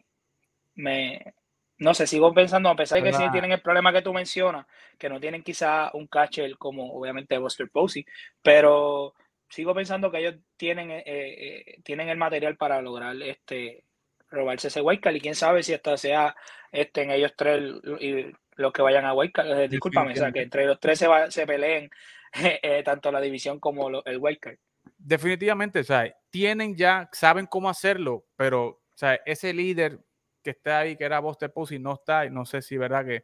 [0.76, 1.34] me
[1.80, 4.67] no sé, sigo pensando, a pesar de que sí tienen el problema que tú mencionas,
[4.97, 8.05] que no tienen quizá un catcher como obviamente Buster Posey,
[8.41, 9.13] pero
[9.47, 13.86] sigo pensando que ellos tienen, eh, eh, tienen el material para lograr este
[14.30, 16.36] robarse ese Wildcard y quién sabe si hasta sea
[16.72, 17.62] este, en ellos tres
[18.00, 21.08] y los que vayan a Wildcard, eh, discúlpame, o sea, que entre los tres se,
[21.30, 21.90] se peleen
[22.86, 24.58] tanto la división como el Wildcard.
[24.98, 30.00] Definitivamente, o sea, tienen ya, saben cómo hacerlo, pero o sea, ese líder
[30.44, 33.24] que está ahí, que era Buster Posey, no está, y no sé si verdad que,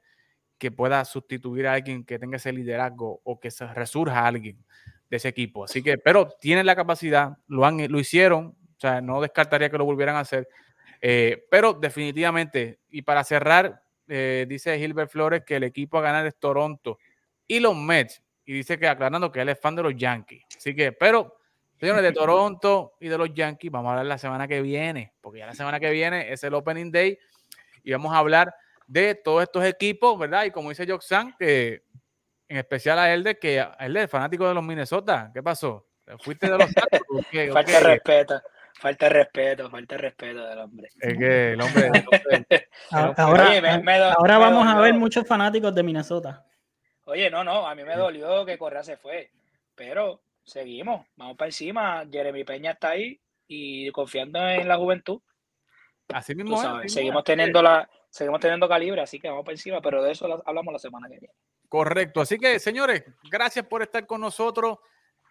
[0.58, 4.64] que pueda sustituir a alguien que tenga ese liderazgo o que se resurja alguien
[5.10, 5.66] de ese equipo.
[5.66, 9.78] Así que, pero tienen la capacidad, lo, han, lo hicieron, o sea, no descartaría que
[9.78, 10.47] lo volvieran a hacer.
[11.01, 16.25] Eh, pero definitivamente, y para cerrar, eh, dice Gilbert Flores que el equipo a ganar
[16.25, 16.99] es Toronto
[17.47, 18.21] y los Mets.
[18.45, 20.43] Y dice que aclarando que él es fan de los Yankees.
[20.55, 21.37] Así que, pero
[21.79, 25.39] Señores, de Toronto y de los Yankees, vamos a hablar la semana que viene, porque
[25.39, 27.19] ya la semana que viene es el Opening Day
[27.83, 28.55] y vamos a hablar
[28.87, 30.45] de todos estos equipos, ¿verdad?
[30.45, 31.83] Y como dice Joxan, que
[32.47, 35.31] en especial a él de que él es fanático de los Minnesota.
[35.33, 35.87] ¿Qué pasó?
[36.19, 36.69] ¿Fuiste de los
[37.53, 38.41] Falta de respeto.
[38.78, 40.89] Falta de respeto, falta de respeto del hombre.
[40.99, 41.91] Es que el hombre.
[42.91, 46.45] ahora, ahora vamos a ver muchos fanáticos de Minnesota.
[47.05, 49.32] Oye, no, no, a mí me dolió que Correa se fue,
[49.76, 52.03] pero seguimos, vamos para encima.
[52.11, 55.21] Jeremy Peña está ahí y confiando en la juventud.
[56.09, 56.57] Así mismo,
[56.88, 60.73] seguimos teniendo la, seguimos teniendo calibre, así que vamos para encima, pero de eso hablamos
[60.73, 61.34] la semana que viene.
[61.69, 64.80] Correcto, así que señores, gracias por estar con nosotros.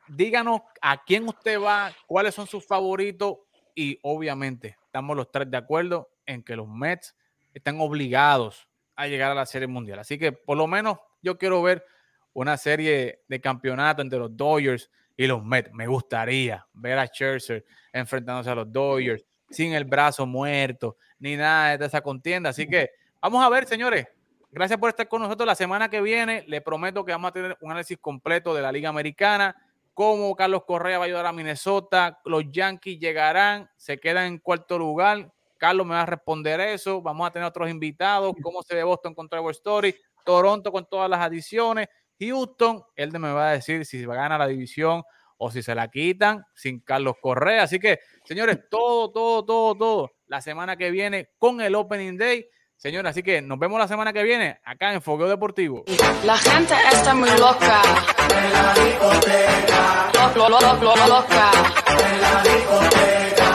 [0.08, 3.38] Díganos a quién usted va, cuáles son sus favoritos
[3.74, 7.14] y obviamente estamos los tres de acuerdo en que los Mets
[7.52, 9.98] están obligados a llegar a la Serie Mundial.
[9.98, 11.84] Así que por lo menos yo quiero ver
[12.32, 15.72] una serie de campeonato entre los Dodgers y los Mets.
[15.72, 21.78] Me gustaría ver a Scherzer enfrentándose a los Dodgers sin el brazo muerto ni nada
[21.78, 22.50] de esa contienda.
[22.50, 22.90] Así que
[23.20, 24.06] vamos a ver, señores.
[24.50, 26.44] Gracias por estar con nosotros la semana que viene.
[26.46, 29.56] Le prometo que vamos a tener un análisis completo de la Liga Americana,
[29.94, 34.78] cómo Carlos Correa va a ayudar a Minnesota, los Yankees llegarán, se quedan en cuarto
[34.78, 35.32] lugar.
[35.56, 37.00] Carlos me va a responder eso.
[37.00, 41.08] Vamos a tener otros invitados, cómo se ve Boston con Trevor Story, Toronto con todas
[41.08, 41.88] las adiciones,
[42.18, 45.02] Houston, él me va a decir si va a ganar la división
[45.36, 47.64] o si se la quitan sin Carlos Correa.
[47.64, 52.46] Así que, señores, todo, todo, todo, todo la semana que viene con el Opening Day.
[52.84, 55.86] Señora, así que nos vemos la semana que viene acá en Fogueo Deportivo.
[56.22, 57.80] La gente está muy loca.
[58.28, 60.10] En la discoteca.
[60.36, 61.50] Lo, lo, lo, loca.
[61.88, 63.54] En la discoteca.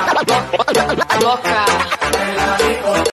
[1.22, 1.66] Loca.
[2.12, 3.09] En la discoteca.